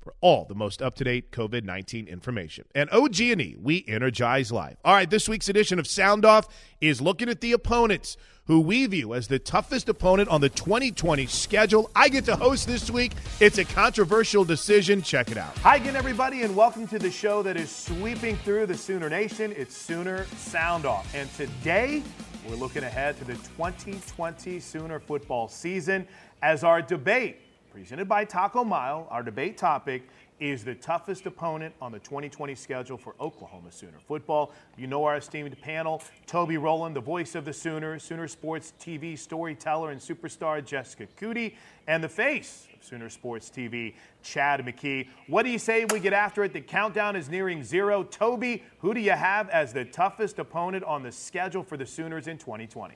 [0.09, 2.65] for all the most up-to-date COVID-19 information.
[2.73, 4.77] And OG&E, we energize life.
[4.83, 6.47] All right, this week's edition of Sound Off
[6.81, 11.27] is looking at the opponents who we view as the toughest opponent on the 2020
[11.27, 11.91] schedule.
[11.95, 13.11] I get to host this week.
[13.39, 15.03] It's a controversial decision.
[15.03, 15.55] Check it out.
[15.59, 19.53] Hi again, everybody, and welcome to the show that is sweeping through the Sooner Nation.
[19.55, 21.13] It's Sooner Sound Off.
[21.13, 22.01] And today,
[22.47, 26.07] we're looking ahead to the 2020 Sooner football season
[26.41, 27.37] as our debate
[27.71, 29.07] presented by Taco Mayo.
[29.09, 30.07] Our debate topic
[30.39, 34.53] is the toughest opponent on the 2020 schedule for Oklahoma Sooner football.
[34.77, 39.17] You know our esteemed panel, Toby Rowland, the voice of the Sooners, Sooner Sports TV
[39.17, 41.55] storyteller and superstar Jessica Cootie,
[41.87, 45.07] and the face of Sooner Sports TV, Chad McKee.
[45.27, 46.53] What do you say we get after it?
[46.53, 48.03] The countdown is nearing zero.
[48.03, 52.27] Toby, who do you have as the toughest opponent on the schedule for the Sooners
[52.27, 52.95] in 2020?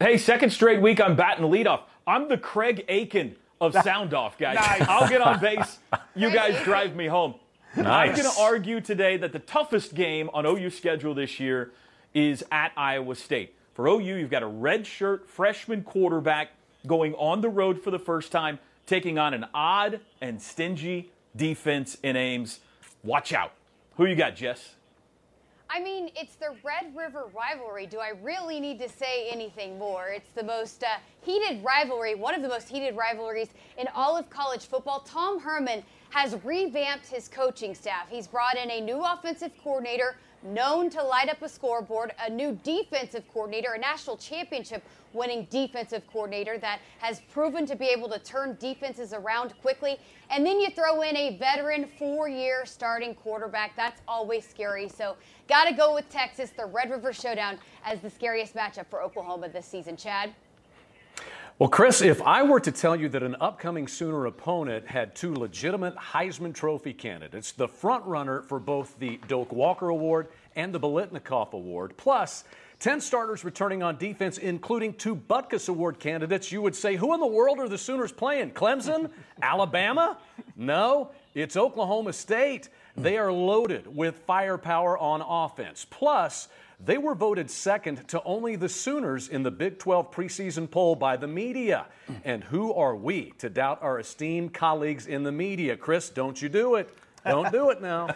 [0.00, 1.82] Hey, second straight week I'm batting leadoff.
[2.06, 4.56] I'm the Craig Aiken of sound off, guys.
[4.56, 4.88] Nice.
[4.88, 5.78] I'll get on base.
[6.14, 7.34] You guys drive me home.
[7.76, 11.70] I'm going to argue today that the toughest game on OU schedule this year
[12.14, 13.54] is at Iowa State.
[13.74, 16.50] For OU, you've got a redshirt freshman quarterback
[16.86, 21.96] going on the road for the first time, taking on an odd and stingy defense
[22.02, 22.60] in Ames.
[23.04, 23.52] Watch out.
[23.96, 24.74] Who you got, Jess?
[25.72, 27.86] I mean, it's the Red River rivalry.
[27.86, 30.08] Do I really need to say anything more?
[30.08, 30.88] It's the most uh,
[31.20, 35.00] heated rivalry, one of the most heated rivalries in all of college football.
[35.00, 38.08] Tom Herman has revamped his coaching staff.
[38.10, 42.58] He's brought in a new offensive coordinator known to light up a scoreboard, a new
[42.62, 48.18] defensive coordinator, a national championship winning defensive coordinator that has proven to be able to
[48.20, 49.98] turn defenses around quickly.
[50.30, 53.76] And then you throw in a veteran four year starting quarterback.
[53.76, 54.88] That's always scary.
[54.88, 55.16] So,
[55.48, 59.48] got to go with Texas, the Red River Showdown, as the scariest matchup for Oklahoma
[59.48, 59.96] this season.
[59.96, 60.32] Chad?
[61.60, 65.34] Well, Chris, if I were to tell you that an upcoming Sooner opponent had two
[65.34, 70.80] legitimate Heisman Trophy candidates, the front runner for both the Doak Walker Award and the
[70.80, 72.44] Biletnikoff Award, plus
[72.78, 77.20] 10 starters returning on defense, including two Butkus Award candidates, you would say, who in
[77.20, 78.52] the world are the Sooners playing?
[78.52, 79.10] Clemson?
[79.42, 80.16] Alabama?
[80.56, 82.70] No, it's Oklahoma State.
[82.96, 85.86] They are loaded with firepower on offense.
[85.90, 86.48] Plus,
[86.84, 91.16] they were voted second to only the Sooners in the Big 12 preseason poll by
[91.16, 91.86] the media.
[92.24, 95.76] And who are we to doubt our esteemed colleagues in the media?
[95.76, 96.90] Chris, don't you do it.
[97.24, 98.08] Don't do it now.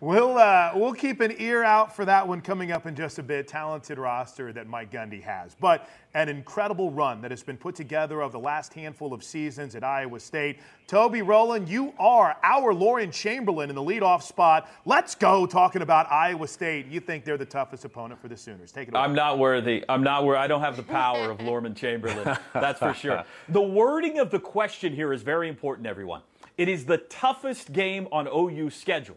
[0.00, 3.22] We'll uh, we'll keep an ear out for that one coming up in just a
[3.22, 3.48] bit.
[3.48, 8.22] Talented roster that Mike Gundy has, but an incredible run that has been put together
[8.22, 10.60] of the last handful of seasons at Iowa State.
[10.86, 14.70] Toby Rowland, you are our Lauren Chamberlain in the leadoff spot.
[14.86, 16.86] Let's go talking about Iowa State.
[16.86, 18.72] You think they're the toughest opponent for the Sooners?
[18.72, 19.02] Take it away.
[19.02, 19.84] I'm not worthy.
[19.90, 20.38] I'm not worthy.
[20.38, 22.36] I don't have the power of Lauren Chamberlain.
[22.54, 23.24] That's for sure.
[23.48, 26.22] The wording of the question here is very important, everyone.
[26.58, 29.16] It is the toughest game on OU's schedule.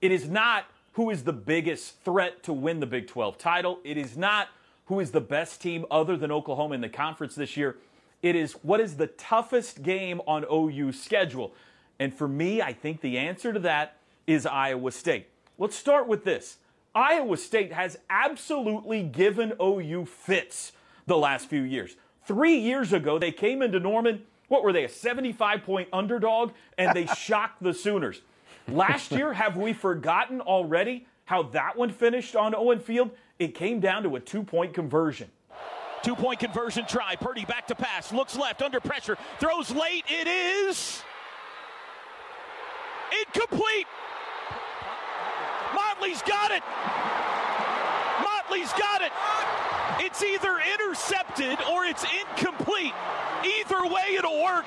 [0.00, 3.78] It is not who is the biggest threat to win the Big 12 title.
[3.84, 4.48] It is not
[4.86, 7.76] who is the best team other than Oklahoma in the conference this year.
[8.22, 11.54] It is what is the toughest game on OU's schedule.
[11.98, 15.28] And for me, I think the answer to that is Iowa State.
[15.58, 16.56] Let's start with this.
[16.94, 20.72] Iowa State has absolutely given OU fits
[21.06, 21.96] the last few years.
[22.26, 24.22] Three years ago, they came into Norman.
[24.50, 26.50] What were they, a 75 point underdog?
[26.76, 28.20] And they shocked the Sooners.
[28.66, 33.12] Last year, have we forgotten already how that one finished on Owen Field?
[33.38, 35.30] It came down to a two point conversion.
[36.02, 37.14] Two point conversion try.
[37.14, 38.12] Purdy back to pass.
[38.12, 39.16] Looks left under pressure.
[39.38, 40.04] Throws late.
[40.08, 41.00] It is
[43.24, 43.86] incomplete.
[45.72, 46.62] Motley's got it.
[48.20, 49.12] Motley's got it.
[50.00, 52.94] It's either intercepted or it's incomplete.
[53.44, 54.66] Either way, it'll work.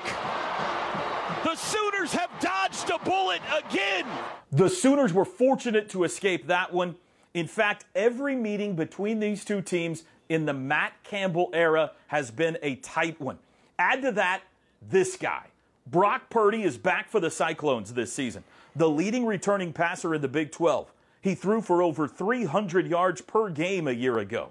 [1.44, 4.06] The Sooners have dodged a bullet again.
[4.50, 6.96] The Sooners were fortunate to escape that one.
[7.34, 12.56] In fact, every meeting between these two teams in the Matt Campbell era has been
[12.62, 13.38] a tight one.
[13.78, 14.42] Add to that
[14.88, 15.44] this guy.
[15.86, 18.42] Brock Purdy is back for the Cyclones this season,
[18.74, 20.90] the leading returning passer in the Big 12.
[21.20, 24.50] He threw for over 300 yards per game a year ago.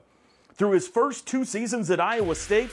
[0.54, 2.70] Through his first two seasons at Iowa State,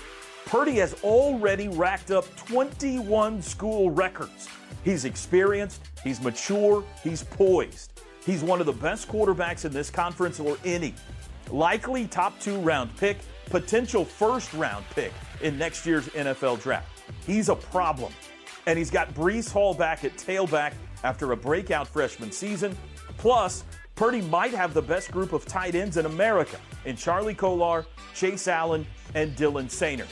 [0.46, 4.48] Purdy has already racked up 21 school records.
[4.84, 8.00] He's experienced, he's mature, he's poised.
[8.24, 10.94] He's one of the best quarterbacks in this conference or any.
[11.50, 16.88] Likely top two round pick, potential first round pick in next year's NFL draft.
[17.26, 18.12] He's a problem.
[18.66, 22.76] And he's got Breece Hall back at tailback after a breakout freshman season.
[23.16, 27.86] Plus, Purdy might have the best group of tight ends in America in Charlie Kolar,
[28.14, 30.06] Chase Allen, and Dylan Soehner.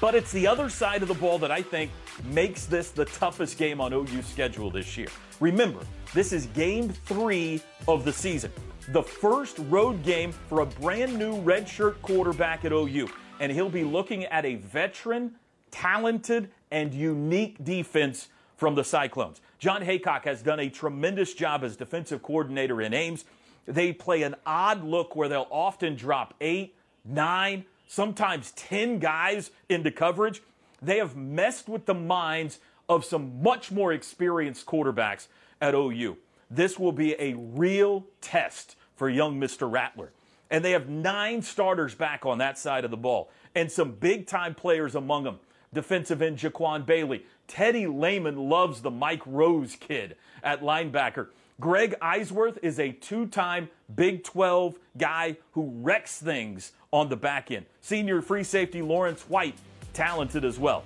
[0.00, 1.90] But it's the other side of the ball that I think
[2.24, 5.08] makes this the toughest game on OU's schedule this year.
[5.40, 5.80] Remember,
[6.14, 8.50] this is game three of the season,
[8.88, 13.08] the first road game for a brand new redshirt quarterback at OU.
[13.40, 15.36] And he'll be looking at a veteran,
[15.70, 19.40] talented, and unique defense from the Cyclones.
[19.58, 23.24] Jon Heacock has done a tremendous job as defensive coordinator in Ames.
[23.66, 29.90] They play an odd look where they'll often drop eight, nine, sometimes 10 guys into
[29.90, 30.42] coverage.
[30.80, 35.26] They have messed with the minds of some much more experienced quarterbacks
[35.60, 36.16] at OU.
[36.48, 39.70] This will be a real test for young Mr.
[39.70, 40.12] Rattler.
[40.50, 44.28] And they have nine starters back on that side of the ball and some big
[44.28, 45.40] time players among them.
[45.74, 47.24] Defensive end Jaquan Bailey.
[47.48, 51.28] Teddy Lehman loves the Mike Rose kid at linebacker.
[51.60, 57.50] Greg Eisworth is a two time Big 12 guy who wrecks things on the back
[57.50, 57.66] end.
[57.82, 59.56] Senior free safety Lawrence White,
[59.92, 60.84] talented as well.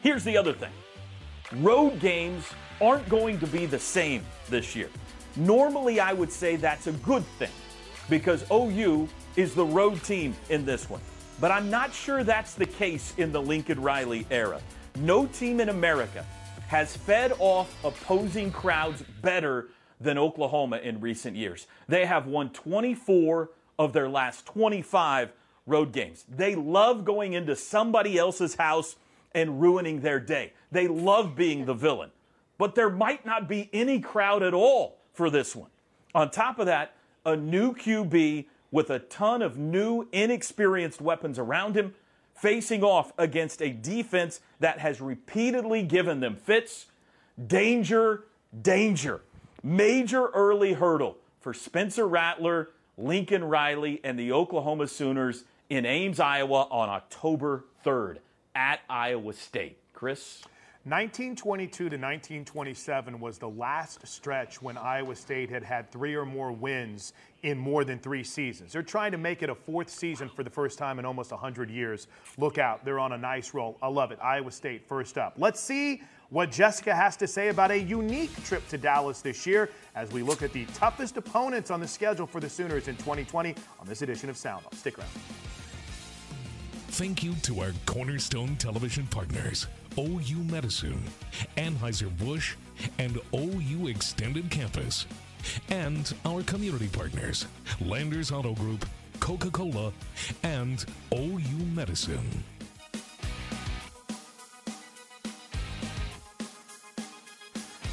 [0.00, 0.72] Here's the other thing
[1.56, 2.44] road games
[2.80, 4.88] aren't going to be the same this year.
[5.34, 7.50] Normally, I would say that's a good thing
[8.08, 11.00] because OU is the road team in this one.
[11.40, 14.60] But I'm not sure that's the case in the Lincoln Riley era.
[15.00, 16.24] No team in America
[16.68, 19.68] has fed off opposing crowds better
[20.00, 21.66] than Oklahoma in recent years.
[21.88, 25.32] They have won 24 of their last 25
[25.66, 26.24] road games.
[26.28, 28.96] They love going into somebody else's house
[29.32, 30.52] and ruining their day.
[30.72, 32.10] They love being the villain.
[32.56, 35.70] But there might not be any crowd at all for this one.
[36.14, 41.76] On top of that, a new QB with a ton of new, inexperienced weapons around
[41.76, 41.94] him,
[42.34, 46.86] facing off against a defense that has repeatedly given them fits.
[47.46, 48.24] Danger,
[48.62, 49.22] danger.
[49.62, 56.68] Major early hurdle for Spencer Rattler, Lincoln Riley, and the Oklahoma Sooners in Ames, Iowa
[56.70, 58.18] on October 3rd
[58.54, 59.78] at Iowa State.
[59.92, 60.42] Chris?
[60.84, 66.52] 1922 to 1927 was the last stretch when Iowa State had had three or more
[66.52, 68.72] wins in more than three seasons.
[68.72, 71.68] They're trying to make it a fourth season for the first time in almost 100
[71.68, 72.06] years.
[72.38, 73.76] Look out, they're on a nice roll.
[73.82, 74.18] I love it.
[74.22, 75.34] Iowa State first up.
[75.36, 79.70] Let's see what Jessica has to say about a unique trip to Dallas this year
[79.94, 83.54] as we look at the toughest opponents on the schedule for the Sooners in 2020
[83.80, 84.74] on this edition of Sound Off.
[84.74, 85.08] Stick around.
[86.90, 91.02] Thank you to our Cornerstone Television partners, OU Medicine,
[91.56, 92.56] Anheuser-Busch,
[92.98, 95.06] and OU Extended Campus.
[95.70, 97.46] And our community partners,
[97.80, 98.84] Landers Auto Group,
[99.20, 99.92] Coca-Cola,
[100.42, 102.44] and OU Medicine.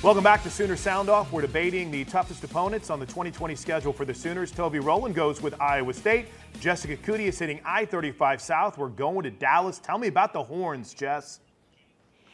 [0.06, 1.32] Welcome back to Sooner Sound Off.
[1.32, 4.52] We're debating the toughest opponents on the 2020 schedule for the Sooners.
[4.52, 6.28] Toby Rowland goes with Iowa State.
[6.60, 8.78] Jessica Cootie is hitting I 35 South.
[8.78, 9.80] We're going to Dallas.
[9.80, 11.40] Tell me about the horns, Jess.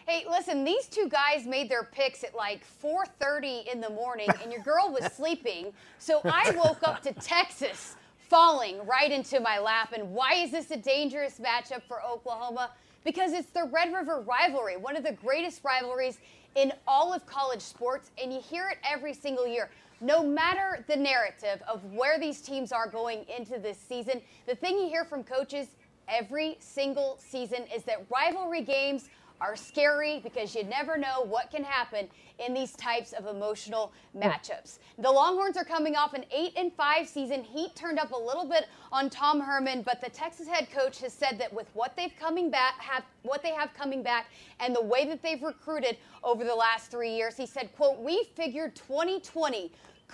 [0.05, 4.51] Hey, listen, these two guys made their picks at like 4:30 in the morning and
[4.51, 5.72] your girl was sleeping.
[5.97, 9.93] So I woke up to Texas falling right into my lap.
[9.93, 12.72] And why is this a dangerous matchup for Oklahoma?
[13.05, 16.19] Because it's the Red River rivalry, one of the greatest rivalries
[16.56, 19.70] in all of college sports, and you hear it every single year.
[20.02, 24.78] No matter the narrative of where these teams are going into this season, the thing
[24.80, 25.68] you hear from coaches
[26.08, 29.10] every single season is that rivalry games
[29.42, 32.08] are scary because you never know what can happen
[32.39, 34.78] in these types of emotional matchups.
[35.00, 37.44] The Longhorns are coming off an 8 and 5 season.
[37.44, 41.12] Heat turned up a little bit on Tom Herman, but the Texas head coach has
[41.12, 44.28] said that with what they've coming back have what they have coming back
[44.60, 48.30] and the way that they've recruited over the last 3 years, he said, "quote, we
[48.36, 49.72] figured 2020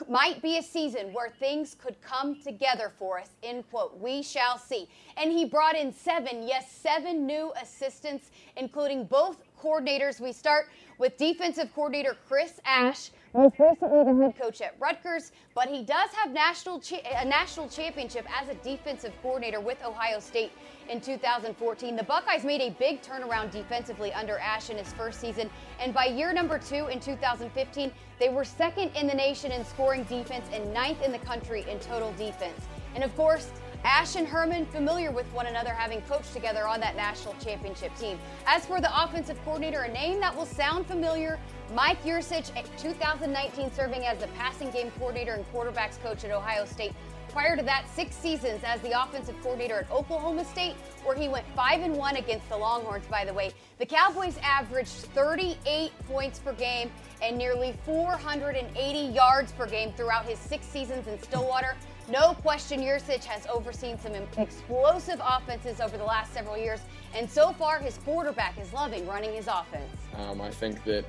[0.07, 3.97] might be a season where things could come together for us, end quote.
[3.99, 4.87] We shall see.
[5.17, 10.19] And he brought in seven, yes, seven new assistants, including both coordinators.
[10.19, 10.67] We start
[10.97, 16.09] with defensive coordinator Chris Ash, most recently the head coach at Rutgers, but he does
[16.11, 20.51] have national cha- a national championship as a defensive coordinator with Ohio State
[20.89, 21.95] in 2014.
[21.95, 25.49] The Buckeyes made a big turnaround defensively under Ash in his first season,
[25.79, 30.03] and by year number two in 2015, they were second in the nation in scoring
[30.03, 32.67] defense and ninth in the country in total defense.
[32.95, 33.51] And of course,
[33.87, 38.19] Ash and Herman familiar with one another, having coached together on that national championship team.
[38.45, 41.39] As for the offensive coordinator, a name that will sound familiar,
[41.73, 46.91] Mike Yurcich, 2019 serving as the passing game coordinator and quarterbacks coach at Ohio State.
[47.29, 50.75] Prior to that, six seasons as the offensive coordinator at Oklahoma State,
[51.05, 53.53] where he went 5 and 1 against the Longhorns, by the way.
[53.79, 60.39] The Cowboys averaged 38 points per game and nearly 480 yards per game throughout his
[60.39, 61.77] six seasons in Stillwater.
[62.09, 66.79] No question, Yurcich has overseen some explosive offenses over the last several years,
[67.13, 69.91] and so far his quarterback is loving running his offense.
[70.15, 71.03] Um, I think that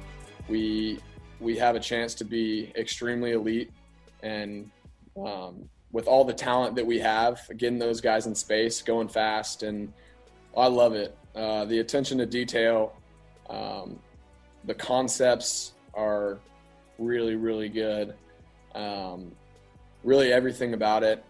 [0.49, 0.99] we
[1.39, 3.71] we have a chance to be extremely elite,
[4.25, 4.69] and
[5.25, 9.63] um, with all the talent that we have, getting those guys in space, going fast,
[9.63, 9.93] and
[10.57, 11.17] I love it.
[11.37, 12.97] Uh, the attention to detail,
[13.49, 14.01] um,
[14.65, 16.41] the concepts are
[16.99, 18.15] really, really good.
[18.75, 19.31] Um,
[20.05, 21.25] really, everything about it,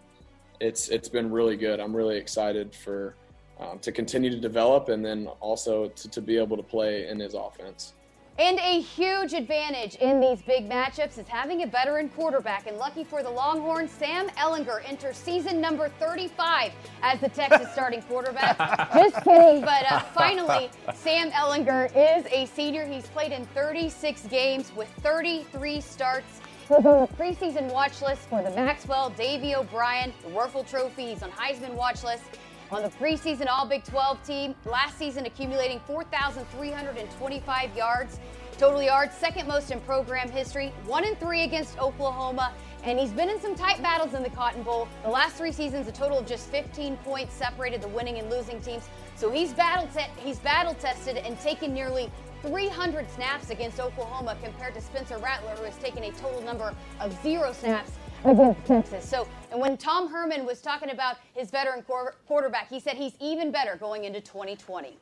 [0.59, 1.79] it's it's been really good.
[1.79, 3.15] I'm really excited for
[3.59, 7.19] um, to continue to develop, and then also to, to be able to play in
[7.19, 7.93] his offense.
[8.39, 12.67] And a huge advantage in these big matchups is having a veteran quarterback.
[12.67, 16.71] And lucky for the Longhorns, Sam Ehlinger enters season number 35
[17.03, 18.57] as the Texas starting quarterback.
[18.93, 19.59] Just kidding.
[19.59, 22.85] But uh, finally, Sam Ehlinger is a senior.
[22.85, 26.39] He's played in 36 games with 33 starts.
[27.17, 31.07] Preseason watch list for the Maxwell, Davy O'Brien, the Wuerffel Trophy.
[31.07, 32.25] He's on Heisman watch list
[32.69, 34.53] on the preseason All Big 12 team.
[34.65, 38.19] Last season, accumulating 4,325 yards.
[38.59, 40.71] Total yards, second most in program history.
[40.85, 42.53] One and three against Oklahoma.
[42.83, 44.87] And he's been in some tight battles in the Cotton Bowl.
[45.03, 48.61] The last three seasons, a total of just 15 points separated the winning and losing
[48.61, 48.83] teams.
[49.15, 52.11] So he's battle te- he's battle tested and taken nearly
[52.41, 57.21] 300 snaps against Oklahoma compared to Spencer Rattler, who has taken a total number of
[57.21, 57.91] zero snaps
[58.23, 59.07] against Texas.
[59.07, 63.13] So, and when Tom Herman was talking about his veteran quar- quarterback, he said he's
[63.19, 64.97] even better going into 2020.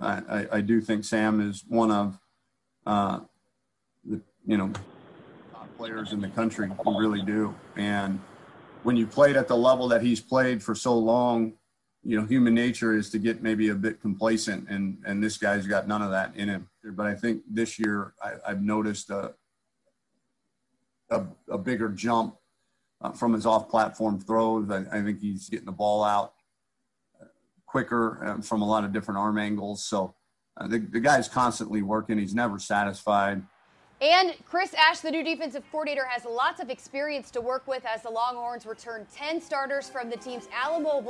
[0.00, 2.18] I, I, I do think Sam is one of
[2.86, 3.20] uh,
[4.04, 4.72] the you know
[5.52, 6.70] top players in the country.
[6.84, 7.54] We really do.
[7.76, 8.20] And
[8.82, 11.54] when you played at the level that he's played for so long,
[12.02, 15.66] you know, human nature is to get maybe a bit complacent, and and this guy's
[15.66, 16.68] got none of that in him.
[16.84, 19.34] But I think this year I, I've noticed a,
[21.10, 22.36] a, a bigger jump
[23.02, 24.70] uh, from his off-platform throws.
[24.70, 26.34] I, I, think he's getting the ball out
[27.66, 29.84] quicker uh, from a lot of different arm angles.
[29.84, 30.14] So
[30.56, 32.18] uh, the, the guy's constantly working.
[32.18, 33.42] He's never satisfied.
[34.00, 38.02] And Chris Ash, the new defensive coordinator, has lots of experience to work with as
[38.02, 41.02] the Longhorns return 10 starters from the team's Alamo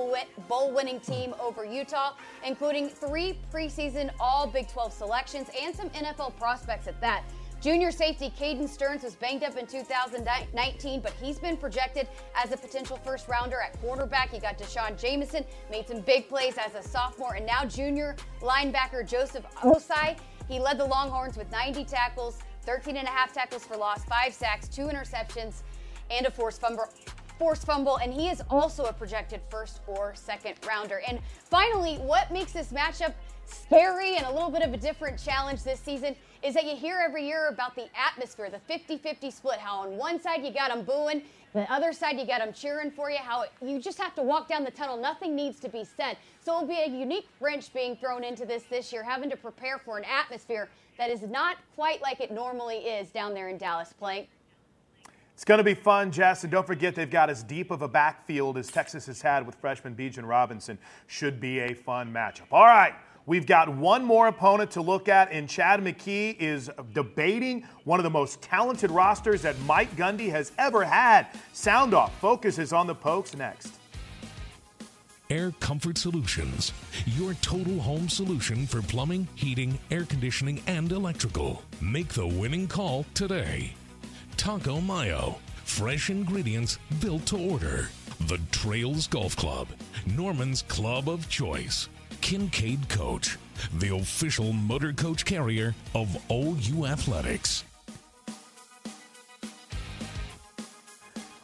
[0.49, 2.15] Bowl winning team over Utah,
[2.45, 7.23] including three preseason All Big 12 selections and some NFL prospects at that.
[7.61, 12.57] Junior safety Caden Sterns was banged up in 2019, but he's been projected as a
[12.57, 14.35] potential first rounder at quarterback.
[14.35, 19.07] You got D'Shawn Jamison, made some big plays as a sophomore, and now junior linebacker
[19.07, 20.19] Joseph Ossai.
[20.49, 24.33] He led the Longhorns with 90 tackles, 13 and a half tackles for loss, five
[24.33, 25.63] sacks, two interceptions,
[26.11, 26.85] and a forced fumble.
[27.39, 31.01] Forced fumble, and he is also a projected first or second rounder.
[31.09, 33.15] And finally, what makes this matchup
[33.47, 37.01] scary and a little bit of a different challenge this season is that you hear
[37.05, 40.71] every year about the atmosphere, the 50 50 split, how on one side you got
[40.71, 41.23] them booing,
[41.53, 44.49] the other side you got them cheering for you, how you just have to walk
[44.49, 44.97] down the tunnel.
[44.97, 46.17] Nothing needs to be said.
[46.43, 49.79] So it'll be a unique wrench being thrown into this this year, having to prepare
[49.79, 53.93] for an atmosphere that is not quite like it normally is down there in Dallas
[53.93, 54.27] playing.
[55.35, 57.89] It's going to be fun, Jess, and don't forget they've got as deep of a
[57.89, 60.77] backfield as Texas has had with freshman Bijan Robinson.
[61.07, 62.53] Should be a fun matchup.
[62.53, 62.93] All right,
[63.31, 68.05] we've got one more opponent to look at, and Chad McKee is debating one of
[68.05, 71.29] the most talented rosters that Mike Gundy has ever had.
[71.53, 73.75] Sound off focuses on the Pokes next.
[75.31, 76.73] Air Comfort Solutions,
[77.07, 81.63] your total home solution for plumbing, heating, air conditioning, and electrical.
[81.81, 83.75] Make the winning call today.
[84.37, 85.37] Taco Mayo.
[85.65, 87.91] Fresh ingredients built to order.
[88.23, 89.69] The Trails Golf Club.
[90.05, 91.89] Norman's Club of Choice.
[92.21, 93.39] Kincaid Coach.
[93.79, 97.65] The official motor coach carrier of OU Athletics.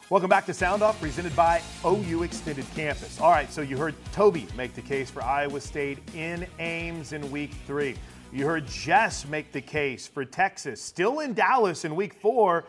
[0.09, 3.19] Welcome back to Sound Off, presented by OU Extended Campus.
[3.19, 7.29] All right, so you heard Toby make the case for Iowa State in Ames in
[7.29, 7.95] week three.
[8.31, 12.63] You heard Jess make the case for Texas, still in Dallas in week four.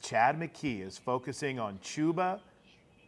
[0.00, 2.40] Chad McKee is focusing on Chuba,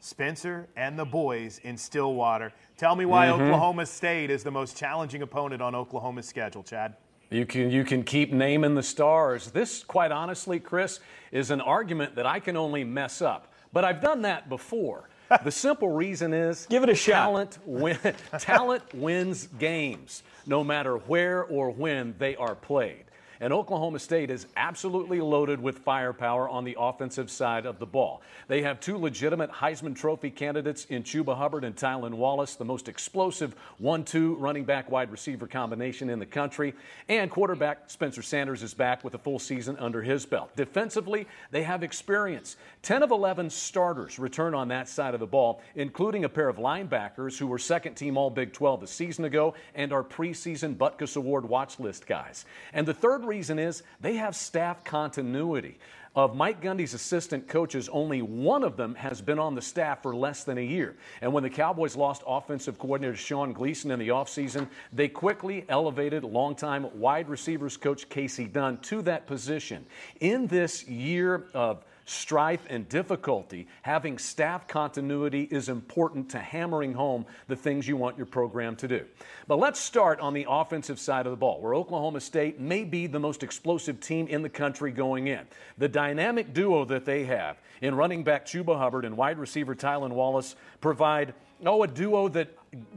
[0.02, 2.52] Spencer, and the boys in Stillwater.
[2.76, 3.40] Tell me why Mhm.
[3.40, 6.96] Oklahoma State is the most challenging opponent on Oklahoma's schedule, Chad.
[7.30, 9.52] You can you can keep naming the stars.
[9.52, 10.98] This, quite honestly, Chris,
[11.30, 13.52] is an argument that I can only mess up.
[13.72, 15.08] But I've done that before.
[15.44, 17.56] the simple reason is give it a shot.
[17.64, 17.96] Win,
[18.40, 23.04] talent wins games, no matter where or when they are played.
[23.42, 28.22] And Oklahoma State is absolutely loaded with firepower on the offensive side of the ball.
[28.46, 32.88] They have two legitimate Heisman Trophy candidates in Chuba Hubbard and Tylan Wallace, the most
[32.88, 36.72] explosive 1 2 running back wide receiver combination in the country.
[37.08, 40.54] And quarterback Spencer Sanders is back with a full season under his belt.
[40.54, 42.54] Defensively, they have experience.
[42.82, 46.58] 10 of 11 starters return on that side of the ball, including a pair of
[46.58, 51.16] linebackers who were second team All Big 12 a season ago and are preseason Butkus
[51.16, 52.44] Award watch list guys.
[52.72, 55.78] And the third reason is they have staff continuity.
[56.14, 60.14] Of Mike Gundy's assistant coaches, only one of them has been on the staff for
[60.14, 60.94] less than a year.
[61.22, 66.22] And when the Cowboys lost offensive coordinator Sean Gleeson in the offseason, they quickly elevated
[66.22, 69.86] longtime wide receivers coach Kasey Dunn to that position.
[70.20, 77.26] In this year of strife and difficulty, having staff continuity is important to hammering home
[77.48, 79.04] the things you want your program to do.
[79.46, 83.06] But let's start on the offensive side of the ball, where Oklahoma State may be
[83.06, 85.46] the most explosive team in the country going in.
[85.78, 90.10] The dynamic duo that they have in running back Chuba Hubbard and wide receiver Tylan
[90.10, 91.34] Wallace provide
[91.64, 92.48] Oh, a duo that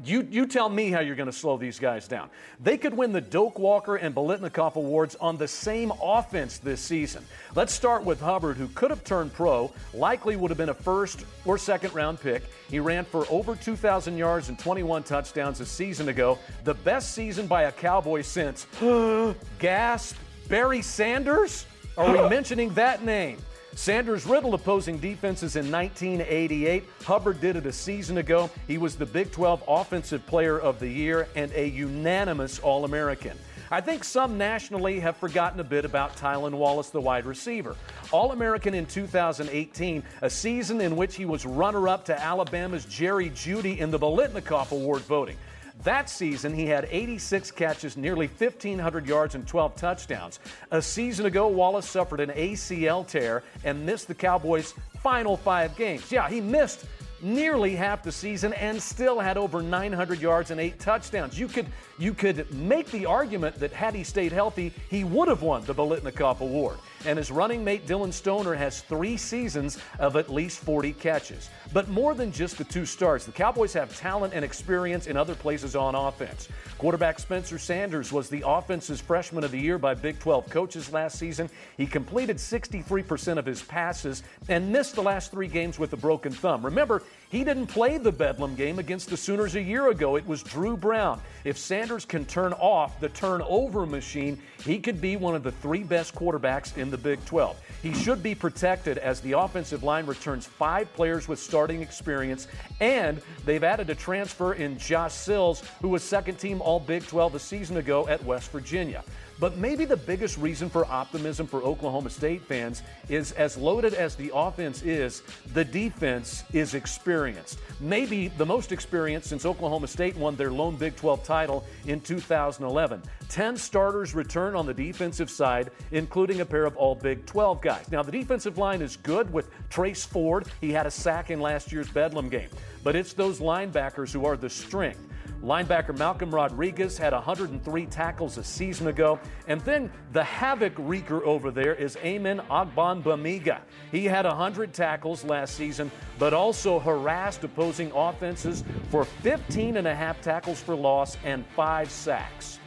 [0.06, 2.30] you, you tell me how you're going to slow these guys down.
[2.64, 7.26] They could win the Doak Walker and Biletnikoff awards on the same offense this season.
[7.56, 11.26] Let's start with Hubbard, who could have turned pro, likely would have been a first
[11.44, 12.44] or second round pick.
[12.70, 17.46] He ran for over 2,000 yards and 21 touchdowns a season ago, the best season
[17.46, 18.68] by a Cowboy since.
[19.60, 20.16] Gasp,
[20.48, 21.66] Barry Sanders?
[21.98, 23.40] Are we mentioning that name?
[23.76, 26.86] Sanders riddled opposing defenses in 1988.
[27.04, 28.50] Hubbard did it a season ago.
[28.68, 33.38] He was the Big 12 Offensive Player of the Year and a unanimous All American.
[33.70, 37.76] I think some nationally have forgotten a bit about Tylan Wallace, the wide receiver.
[38.12, 43.30] All American in 2018, a season in which he was runner up to Alabama's Jerry
[43.32, 45.36] Jeudy in the Biletnikoff Award voting.
[45.84, 50.40] That season, he had 86 catches, nearly 1,500 yards, and 12 touchdowns.
[50.72, 54.74] A season ago, Wallace suffered an ACL tear and missed the Cowboys'
[55.04, 56.12] final five games.
[56.12, 56.86] Yeah, he missed
[57.22, 61.40] nearly half the season and still had over 900 yards and eight touchdowns.
[61.40, 61.68] You could
[61.98, 65.74] you could make the argument that had he stayed healthy, he would have won the
[65.74, 66.78] Biletnikoff Award.
[67.06, 71.50] And his running mate Dillon Stoner has three seasons of at least 40 catches.
[71.72, 75.36] But more than just the two starts, the Cowboys have talent and experience in other
[75.36, 76.48] places on offense.
[76.78, 81.20] Quarterback Spencer Sanders was the offense's freshman of the year by Big 12 coaches last
[81.20, 81.50] season.
[81.78, 86.32] He completed 63% of his passes and missed the last three games with a broken
[86.32, 86.66] thumb.
[86.66, 90.16] Remember, he didn't play the Bedlam game against the Sooners a year ago.
[90.16, 91.22] It was Dru Brown.
[91.44, 95.84] If Sanders can turn off the turnover machine, he could be one of the three
[95.84, 97.60] best quarterbacks in in the Big 12.
[97.82, 102.48] He should be protected as the offensive line returns five players with starting experience,
[102.80, 107.36] and they've added a transfer in Josh Sills, who was second team All Big 12
[107.36, 109.04] a season ago at West Virginia.
[109.40, 114.16] But maybe the biggest reason for optimism for Oklahoma State fans is as loaded as
[114.16, 115.24] the offense is,
[115.54, 117.60] the defense is experienced.
[117.82, 123.02] Maybe the most experienced since Oklahoma State won their lone Big 12 title in 2011.
[123.28, 127.92] 10 starters return on the defensive side, including a pair of all Big 12 guys.
[127.92, 130.46] Now, the defensive line is good with Trace Ford.
[130.62, 132.50] He had a sack in last year's Bedlam game.
[132.84, 135.02] But it's those linebackers who are the strength.
[135.46, 139.20] Linebacker Malcolm Rodriguez had 103 tackles a season ago.
[139.48, 143.60] And then the havoc wreaker over there is Amen Ogbongbemiga.
[143.92, 149.94] He had 100 tackles last season, but also harassed opposing offenses for 15 and a
[149.94, 152.60] half tackles for loss and five sacks.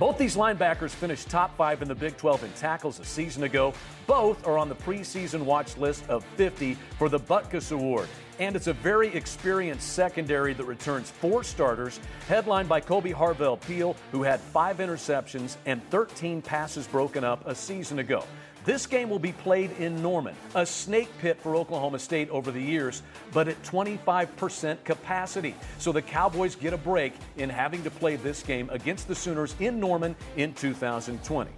[0.00, 3.74] Both these linebackers finished top five in the Big 12 in tackles a season ago.
[4.06, 8.08] Both are on the preseason watch list of 50 for the Butkus Award.
[8.38, 13.94] And it's a very experienced secondary that returns four starters, headlined by Kolby Harvell Peel,
[14.10, 18.24] who had five interceptions and 13 passes broken up a season ago.
[18.70, 22.62] This game will be played in Norman, a snake pit for Oklahoma State over the
[22.62, 23.02] years,
[23.32, 25.56] but at 25% capacity.
[25.78, 29.56] So the Cowboys get a break in having to play this game against the Sooners
[29.58, 31.50] in Norman in 2020.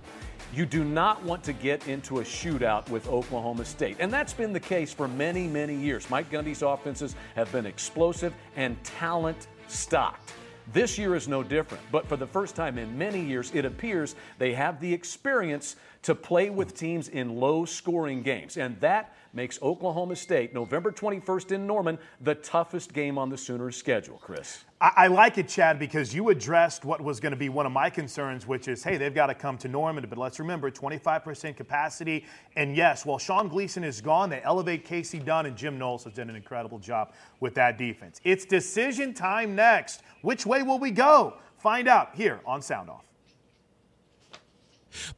[0.55, 3.99] You do not want to get into a shootout with Oklahoma State.
[4.01, 6.09] And that's been the case for many, many years.
[6.09, 10.33] Mike Gundy's offenses have been explosive and talent stocked.
[10.73, 14.15] This year is no different, but for the first time in many years, it appears
[14.39, 18.57] they have the experience to play with teams in low scoring games.
[18.57, 23.77] And that makes Oklahoma State, November 21st in Norman, the toughest game on the Sooners'
[23.77, 24.65] schedule, Chris.
[24.81, 27.89] I, like it, Chad, because you addressed what was going to be one of my
[27.89, 30.05] concerns, which is, hey, they've got to come to Norman.
[30.09, 32.25] But let's remember, 25% capacity.
[32.57, 36.15] And yes, while Sean Gleeson is gone, they elevate Kasey Dunn, and Jim Knowles has
[36.15, 38.21] done an incredible job with that defense.
[38.25, 40.03] It's decision time next.
[40.23, 41.35] Which way will we go?
[41.59, 43.05] Find out here on Sound Off.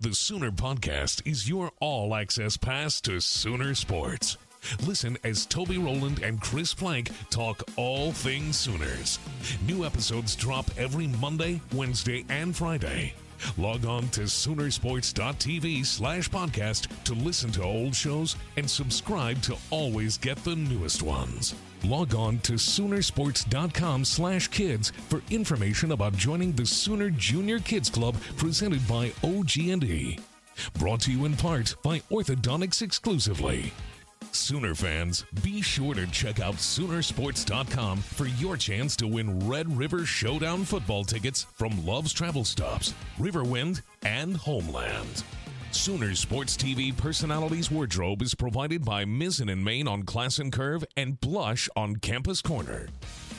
[0.01, 4.37] The Sooner Podcast is your all access pass to Sooner Sports.
[4.87, 9.19] Listen as Toby Rowland and Chris Plank talk all things Sooners.
[9.67, 13.15] New episodes drop every Monday, Wednesday, and Friday.
[13.57, 20.19] Log on to Soonersports.tv slash podcast to listen to old shows and subscribe to always
[20.19, 21.55] get the newest ones.
[21.85, 28.17] Log on to Soonersports.com slash kids for information about joining the Sooner Junior Kids Club
[28.37, 30.19] presented by OG&E.
[30.79, 33.73] Brought to you in part by Orthodontics exclusively.
[34.35, 40.05] Sooner fans, be sure to check out Soonersports.com for your chance to win Red River
[40.05, 45.23] Showdown football tickets from Love's Travel Stops, Riverwind, and Homeland.
[45.71, 50.85] Sooner Sports TV Personalities Wardrobe is provided by Mizzen and Main on Class and Curve
[50.97, 52.89] and Blush on Campus Corner.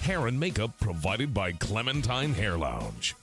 [0.02, 3.16] Hair and makeup provided by Clementine Hair Lounge.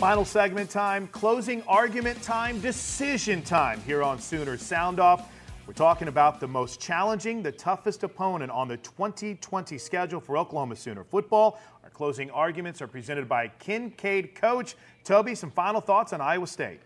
[0.00, 5.30] Final segment time, closing argument time, decision time here on Sooner Sound Off.
[5.66, 10.76] We're talking about the most challenging, the toughest opponent on the 2020 schedule for Oklahoma
[10.76, 11.60] Sooner football.
[11.84, 14.74] Our closing arguments are presented by Kincaid Coach.
[15.04, 16.80] Toby, some final thoughts on Iowa State.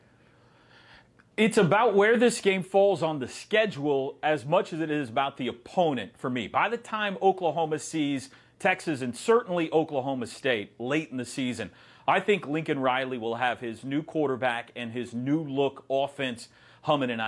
[1.37, 5.37] It's about where this game falls on the schedule as much as it is about
[5.37, 6.49] the opponent for me.
[6.49, 11.71] By the time Oklahoma sees Texas and certainly Oklahoma State late in the season,
[12.07, 16.49] I think Lincoln Riley will have his new quarterback and his new look offense
[16.83, 17.19] humming in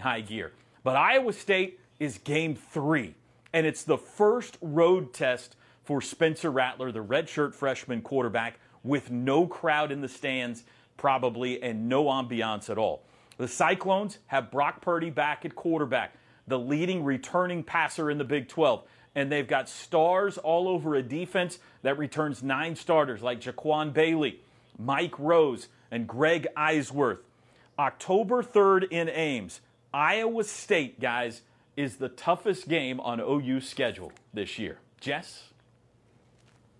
[0.00, 0.52] high, gear.
[0.82, 3.14] But Iowa State is game three,
[3.52, 9.46] and it's the first road test for Spencer Rattler, the redshirt freshman quarterback, with no
[9.46, 10.64] crowd in the stands,
[10.96, 13.04] probably, and no ambiance at all.
[13.36, 16.14] The Cyclones have Brock Purdy back at quarterback,
[16.46, 18.82] the leading returning passer in the Big 12
[19.14, 24.40] and they've got stars all over a defense that returns nine starters like Jaquan Bailey,
[24.78, 27.18] Mike Rose, and Greg Eisworth.
[27.78, 29.60] October 3rd in Ames,
[29.92, 31.42] Iowa State, guys,
[31.76, 34.78] is the toughest game on OU's schedule this year.
[35.00, 35.52] Jess?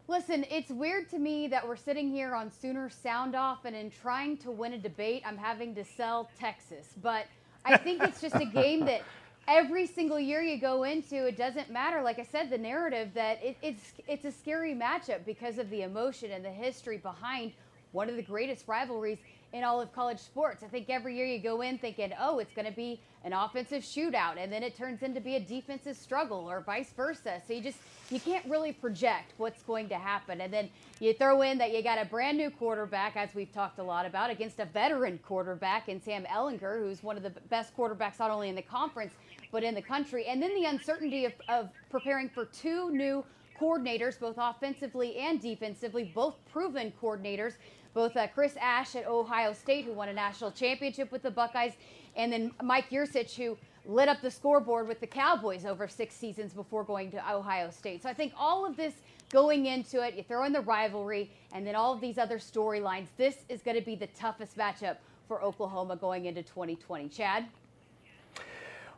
[0.08, 3.90] Listen, it's weird to me that we're sitting here on Sooner Sound Off, and in
[3.90, 6.88] trying to win a debate, I'm having to sell Texas.
[7.02, 7.26] But
[7.64, 9.02] I think it's just a game that
[9.48, 12.02] every single year you go into, it doesn't matter.
[12.02, 15.82] Like I said, the narrative that it, it's it's a scary matchup because of the
[15.82, 17.52] emotion and the history behind
[17.92, 19.18] one of the greatest rivalries
[19.52, 20.62] in all of college sports.
[20.62, 23.82] I think every year you go in thinking, oh, it's going to be an offensive
[23.82, 27.40] shootout, and then it turns into be a defensive struggle, or vice versa.
[27.46, 27.78] So you just
[28.10, 30.70] you can't really project what's going to happen, and then
[31.00, 34.06] you throw in that you got a brand new quarterback, as we've talked a lot
[34.06, 38.30] about, against a veteran quarterback in Sam Ehlinger, who's one of the best quarterbacks not
[38.30, 39.12] only in the conference
[39.52, 43.24] but in the country, and then the uncertainty of, of preparing for two new
[43.60, 47.52] coordinators, both offensively and defensively, both proven coordinators
[47.94, 51.72] both uh, Chris Ash at Ohio State, who won a national championship with the Buckeyes,
[52.16, 56.52] and then Mike Yurcich, who lit up the scoreboard with the Cowboys over six seasons
[56.54, 58.02] before going to Ohio State.
[58.02, 58.94] So I think all of this
[59.30, 63.08] going into it, you throw in the rivalry, and then all of these other storylines.
[63.16, 64.96] This is going to be the toughest matchup
[65.26, 67.08] for Oklahoma going into 2020.
[67.08, 67.46] Chad?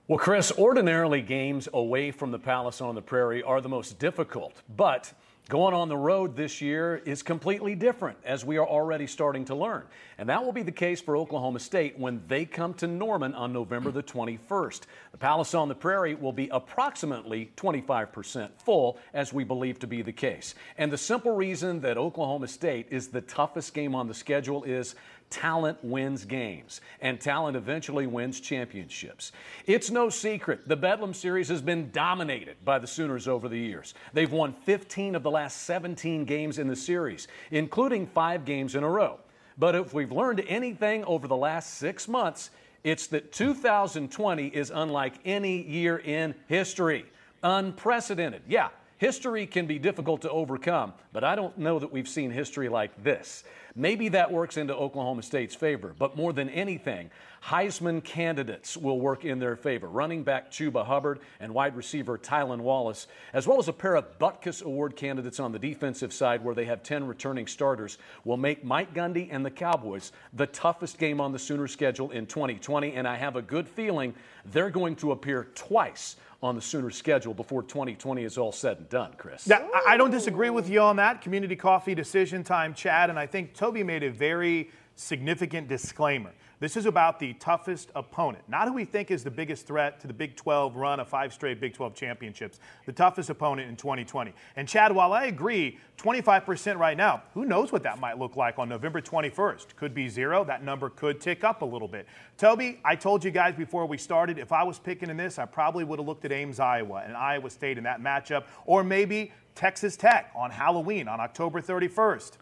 [0.06, 4.60] Well, Chris, ordinarily games away from the Palace on the Prairie are the most difficult,
[4.76, 5.14] but
[5.50, 9.54] Going on the road this year is completely different, as we are already starting to
[9.54, 9.82] learn.
[10.16, 13.52] And that will be the case for Oklahoma State when they come to Norman on
[13.52, 14.80] November the 21st.
[15.12, 20.00] The Palace on the Prairie will be approximately 25% full, as we believe to be
[20.00, 20.54] the case.
[20.78, 24.94] And the simple reason that Oklahoma State is the toughest game on the schedule is
[25.30, 29.32] talent wins games, and talent eventually wins championships.
[29.66, 33.94] It's no secret the Bedlam Series has been dominated by the Sooners over the years.
[34.12, 38.84] They've won 15 of the last 17 games in the series, including five games in
[38.84, 39.18] a row.
[39.58, 42.50] But if we've learned anything over the last six months,
[42.82, 47.06] it's that 2020 is unlike any year in history.
[47.42, 48.42] Unprecedented.
[48.48, 48.68] Yeah,
[48.98, 53.02] history can be difficult to overcome, but I don't know that we've seen history like
[53.02, 53.44] this.
[53.76, 57.10] Maybe that works into Oklahoma State's favor, but more than anything,
[57.42, 59.88] Heisman candidates will work in their favor.
[59.88, 64.16] Running back Chuba Hubbard and wide receiver Tylan Wallace, as well as a pair of
[64.20, 68.64] Butkus Award candidates on the defensive side where they have 10 returning starters, will make
[68.64, 72.92] Mike Gundy and the Cowboys the toughest game on the Sooner schedule in 2020.
[72.92, 74.14] And I have a good feeling
[74.46, 76.14] they're going to appear twice
[76.44, 79.46] on the Sooner schedule before 2020 is all said and done, Chris.
[79.48, 81.22] Yeah, I don't disagree with you on that.
[81.22, 86.32] Community coffee decision time, Chad, and I think Toby made a very significant disclaimer.
[86.60, 90.06] This is about the toughest opponent, not who we think is the biggest threat to
[90.06, 94.32] the Big 12 run of five straight Big 12 championships, the toughest opponent in 2020.
[94.54, 98.58] And Chad, while I agree, 25% right now, who knows what that might look like
[98.58, 99.74] on November 21st?
[99.76, 100.44] Could be zero.
[100.44, 102.06] That number could tick up a little bit.
[102.36, 105.46] Toby, I told you guys before we started, if I was picking in this, I
[105.46, 109.32] probably would have looked at Ames, Iowa, and Iowa State in that matchup, or maybe
[109.56, 112.38] Texas Tech on Halloween on October 31st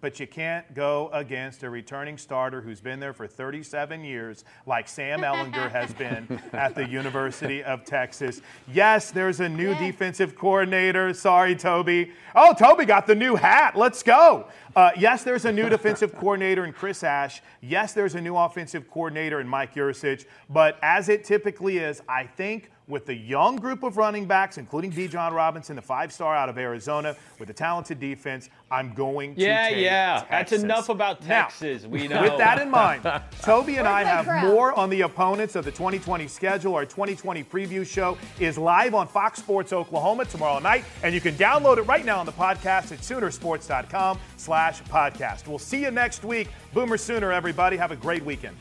[0.00, 4.88] but you can't go against a returning starter who's been there for 37 years, like
[4.88, 8.40] Sam Ehlinger has been at the University of Texas.
[8.72, 9.86] Yes, there's a new yeah.
[9.86, 11.12] defensive coordinator.
[11.14, 12.12] Sorry, Toby.
[12.34, 13.76] Oh, Toby got the new hat.
[13.76, 14.48] Let's go.
[14.74, 17.40] Uh, yes, there's a new defensive coordinator in Chris Ash.
[17.62, 20.26] Yes, there's a new offensive coordinator in Mike Yurcich.
[20.50, 24.92] But as it typically is, I think with the young group of running backs, including
[24.92, 29.40] Bijan Robinson, the five star out of Arizona, with a talented defense, I'm going to
[29.40, 30.24] yeah, yeah.
[30.28, 30.28] Texas.
[30.28, 31.82] That's enough about Texas.
[31.82, 32.22] Now, we know.
[32.22, 33.02] With that in mind,
[33.42, 36.74] Toby and I have more on the opponents of the 2020 schedule.
[36.74, 41.34] Our 2020 preview show is live on Fox Sports Oklahoma tomorrow night, and you can
[41.34, 45.46] download it right now on the podcast at Soonersports.com slash podcast.
[45.48, 46.48] We'll see you next week.
[46.72, 47.76] Boomer Sooner, everybody.
[47.76, 48.56] Have a great weekend.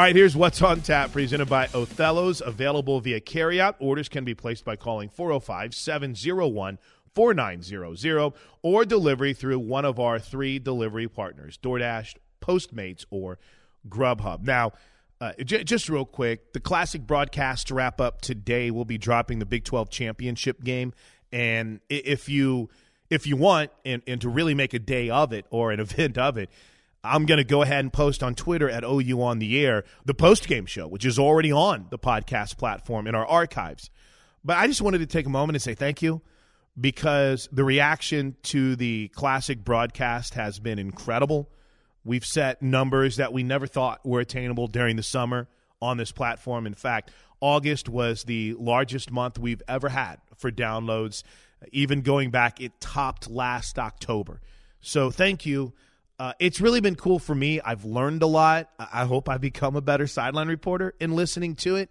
[0.00, 3.74] All right, here's what's on tap presented by Othello's, available via carryout.
[3.80, 6.78] Orders can be placed by calling 405 701
[7.14, 8.32] 4900
[8.62, 13.38] or delivery through one of our three delivery partners DoorDash, Postmates, or
[13.90, 14.42] Grubhub.
[14.42, 14.72] Now,
[15.20, 19.38] uh, j- just real quick, the classic broadcast to wrap up today will be dropping
[19.38, 20.94] the Big 12 championship game.
[21.30, 22.70] And if you
[23.10, 26.16] if you want and, and to really make a day of it or an event
[26.16, 26.48] of it,
[27.02, 30.14] I'm going to go ahead and post on Twitter at OU on the air the
[30.14, 33.90] post game show, which is already on the podcast platform in our archives.
[34.44, 36.22] But I just wanted to take a moment and say thank you
[36.78, 41.48] because the reaction to the classic broadcast has been incredible.
[42.04, 45.48] We've set numbers that we never thought were attainable during the summer
[45.82, 46.66] on this platform.
[46.66, 51.22] In fact, August was the largest month we've ever had for downloads.
[51.72, 54.40] Even going back, it topped last October.
[54.80, 55.72] So thank you.
[56.20, 57.62] Uh, it's really been cool for me.
[57.62, 58.68] I've learned a lot.
[58.78, 61.90] I hope I become a better sideline reporter in listening to it.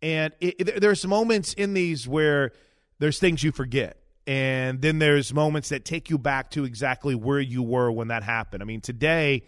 [0.00, 2.52] And it, it, there's moments in these where
[3.00, 3.98] there's things you forget.
[4.26, 8.22] And then there's moments that take you back to exactly where you were when that
[8.22, 8.62] happened.
[8.62, 9.42] I mean, today,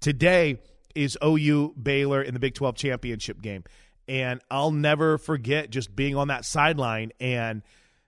[0.00, 0.60] today
[0.96, 3.62] is OU Baylor in the Big 12 championship game.
[4.08, 7.62] And I'll never forget just being on that sideline and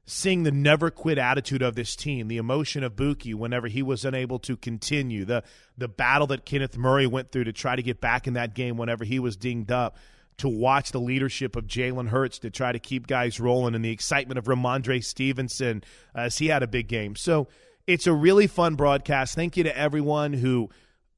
[0.07, 4.05] seeing the never quit attitude of this team, the emotion of Buki whenever he was
[4.05, 5.43] unable to continue, the
[5.77, 8.77] the battle that Kenneth Murray went through to try to get back in that game
[8.77, 9.97] whenever he was dinged up,
[10.39, 13.91] to watch the leadership of Jalen Hurts to try to keep guys rolling, and the
[13.91, 15.83] excitement of Rhamondre Stevenson
[16.15, 17.17] as he had a big game.
[17.17, 17.49] So
[17.87, 19.35] it's a really fun broadcast.
[19.35, 20.71] Thank you to everyone who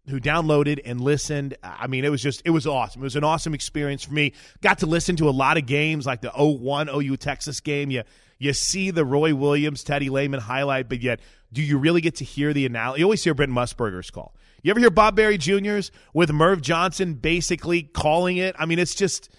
[0.09, 1.55] who downloaded and listened.
[1.63, 3.03] I mean, it was just it was awesome.
[3.03, 4.33] It was an awesome experience for me.
[4.63, 7.91] Got to listen to a lot of games like the 01 OU Texas game.
[7.91, 8.05] You
[8.39, 11.21] you see the Roy Williams, Teddy Lehman highlight, but yet
[11.53, 13.01] do you really get to hear the analysis?
[13.01, 14.35] You always hear Brent Musburger's call.
[14.63, 18.55] You ever hear Bob Barry Jr.'s with Merv Johnson basically calling it?
[18.59, 19.31] I mean, it's just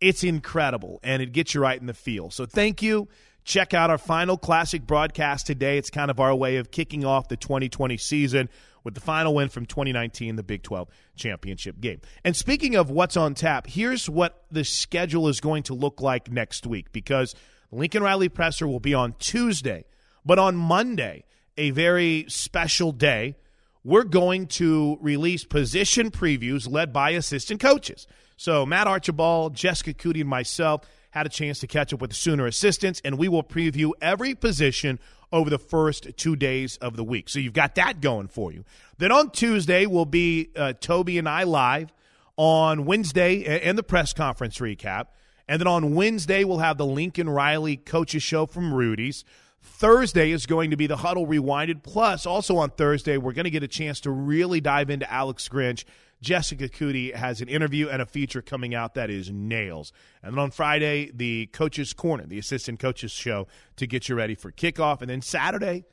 [0.00, 2.30] it's incredible and it gets you right in the feel.
[2.30, 3.08] So thank you.
[3.44, 5.78] Check out our final classic broadcast today.
[5.78, 8.48] It's kind of our way of kicking off the 2020 season
[8.84, 12.00] with the final win from 2019, the Big 12 championship game.
[12.24, 16.30] And speaking of what's on tap, here's what the schedule is going to look like
[16.30, 17.34] next week because
[17.72, 19.84] Lincoln Riley Presser will be on Tuesday,
[20.24, 21.24] but on Monday,
[21.56, 23.34] a very special day,
[23.82, 28.06] we're going to release position previews led by assistant coaches.
[28.36, 32.16] So Matt Archibald, Jessica Cootie, and myself had a chance to catch up with the
[32.16, 34.98] Sooner assistants, and we will preview every position
[35.32, 37.28] over the first two days of the week.
[37.28, 38.64] So you've got that going for you.
[38.98, 41.92] Then on Tuesday will be uh, Toby and I live.
[42.38, 45.08] On Wednesday, and the press conference recap.
[45.52, 49.22] And then on Wednesday, we'll have the Lincoln Riley Coaches Show from Rudy's.
[49.60, 51.82] Thursday is going to be the Huddle Rewinded.
[51.82, 55.50] Plus, also on Thursday, we're going to get a chance to really dive into Alex
[55.50, 55.84] Grinch.
[56.22, 59.92] Jessica Cootie has an interview and a feature coming out that is nails.
[60.22, 63.46] And then on Friday, the Coaches Corner, the Assistant Coaches Show
[63.76, 65.02] to get you ready for kickoff.
[65.02, 65.84] And then Saturday,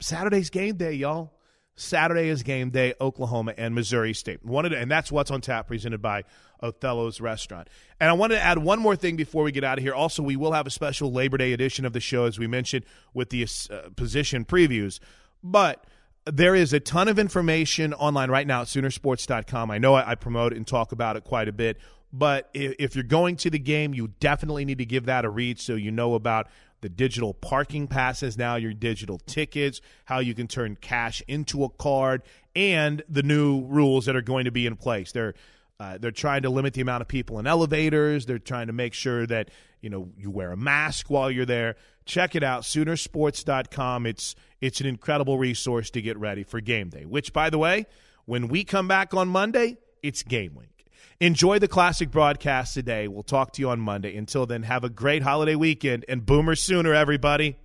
[0.00, 1.37] Saturday's game day, y'all.
[1.78, 4.44] Saturday is game day, Oklahoma and Missouri State.
[4.44, 6.24] Wanted to, and that's what's on tap, presented by
[6.62, 7.68] Othello's Restaurant.
[8.00, 9.94] And I wanted to add one more thing before we get out of here.
[9.94, 12.84] Also, we will have a special Labor Day edition of the show, as we mentioned,
[13.14, 14.98] with the uh, position previews.
[15.42, 15.84] But
[16.26, 19.70] there is a ton of information online right now at Soonersports.com.
[19.70, 21.78] I know I, I promote and talk about it quite a bit.
[22.12, 25.30] But if, if you're going to the game, you definitely need to give that a
[25.30, 26.48] read so you know about
[26.80, 31.68] the digital parking passes now, your digital tickets, how you can turn cash into a
[31.68, 32.22] card,
[32.54, 35.12] and the new rules that are going to be in place.
[35.12, 35.34] They're
[35.80, 38.26] uh, they're trying to limit the amount of people in elevators.
[38.26, 39.50] They're trying to make sure that
[39.80, 41.76] you know you wear a mask while you're there.
[42.04, 44.06] Check it out, Soonersports.com.
[44.06, 47.04] It's it's an incredible resource to get ready for game day.
[47.04, 47.86] Which, by the way,
[48.24, 50.77] when we come back on Monday, it's game week.
[51.20, 53.08] Enjoy the classic broadcast today.
[53.08, 54.16] We'll talk to you on Monday.
[54.16, 57.56] Until then, have a great holiday weekend and Boomer Sooner, everybody.